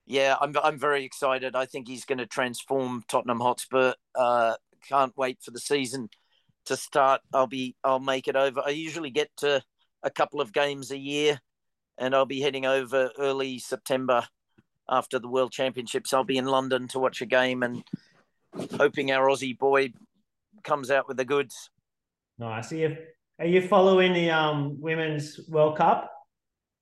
[0.06, 1.56] yeah, I'm I'm very excited.
[1.56, 3.94] I think he's going to transform Tottenham Hotspur.
[4.16, 4.56] Uh,
[4.88, 6.10] can't wait for the season
[6.66, 7.22] to start.
[7.34, 8.62] I'll be I'll make it over.
[8.66, 9.62] I usually get to
[10.02, 11.40] a couple of games a year,
[11.98, 14.26] and I'll be heading over early September
[14.90, 16.14] after the World Championships.
[16.14, 17.84] I'll be in London to watch a game and
[18.78, 19.94] hoping our Aussie boy
[20.64, 21.70] comes out with the goods.
[22.38, 22.70] Nice.
[22.70, 22.98] See if
[23.40, 26.12] are you following the um women's World Cup?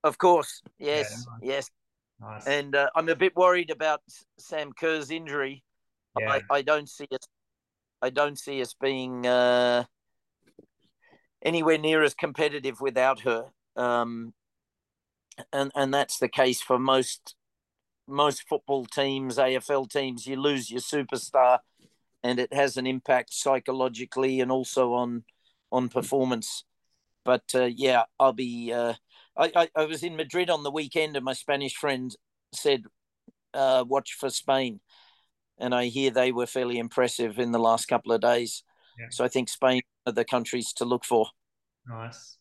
[0.03, 1.57] Of course, yes, yeah, nice.
[1.57, 1.70] yes.
[2.20, 2.47] Nice.
[2.47, 4.01] And uh, I'm a bit worried about
[4.39, 5.63] Sam Kerr's injury.
[6.20, 6.39] Yeah.
[6.49, 7.28] I, I don't see us.
[8.01, 9.84] I don't see us being uh,
[11.43, 13.45] anywhere near as competitive without her.
[13.76, 14.34] Um,
[15.53, 17.36] and and that's the case for most
[18.08, 20.26] most football teams, AFL teams.
[20.26, 21.60] You lose your superstar,
[22.24, 25.24] and it has an impact psychologically and also on
[25.72, 26.64] on performance.
[27.26, 28.72] But uh, yeah, I'll be.
[28.74, 28.93] Uh,
[29.38, 32.16] I, I, I was in Madrid on the weekend, and my Spanish friend
[32.53, 32.84] said,
[33.53, 34.80] uh, "Watch for Spain,"
[35.58, 38.64] and I hear they were fairly impressive in the last couple of days.
[38.97, 39.08] Yeah.
[39.12, 41.28] So I think Spain are the countries to look for.
[41.88, 42.37] Nice.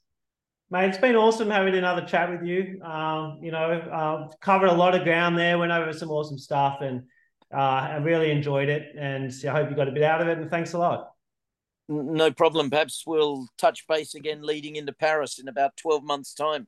[0.69, 2.81] Mate, it's been awesome having another chat with you.
[2.83, 6.79] Um, you know, uh, covered a lot of ground there, went over some awesome stuff,
[6.81, 7.05] and
[7.55, 8.97] uh, I really enjoyed it.
[8.99, 10.39] And I hope you got a bit out of it.
[10.39, 11.11] And thanks a lot.
[11.89, 12.69] No problem.
[12.69, 16.67] Perhaps we'll touch base again leading into Paris in about 12 months' time.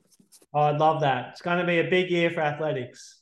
[0.54, 1.30] Oh, I'd love that.
[1.32, 3.20] It's going to be a big year for athletics.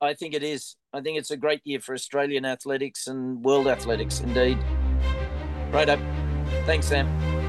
[0.00, 0.76] I think it is.
[0.92, 4.58] I think it's a great year for Australian athletics and world athletics, indeed.
[5.72, 6.00] Right up.
[6.64, 7.41] Thanks, Sam.